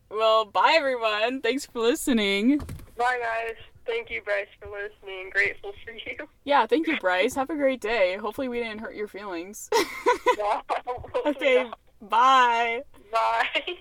well 0.10 0.46
bye 0.46 0.74
everyone 0.78 1.42
thanks 1.42 1.66
for 1.66 1.80
listening 1.80 2.60
Bye, 2.98 3.20
guys. 3.22 3.56
Thank 3.88 4.10
you, 4.12 4.21
Bryce, 4.21 4.47
for 4.60 4.67
listening. 4.69 5.30
Grateful 5.32 5.73
for 5.84 5.91
you. 5.91 6.28
yeah 6.43 6.65
thank 6.65 6.88
you 6.88 6.97
bryce 7.00 7.34
have 7.36 7.50
a 7.50 7.56
great 7.56 7.82
day 7.82 8.17
hopefully 8.17 8.47
we 8.47 8.60
didn't 8.60 8.80
hurt 8.80 8.95
your 8.95 9.08
feelings 9.08 9.69
No, 10.38 10.62
okay 11.26 11.69
bye 12.02 12.82
Bye. 13.12 13.47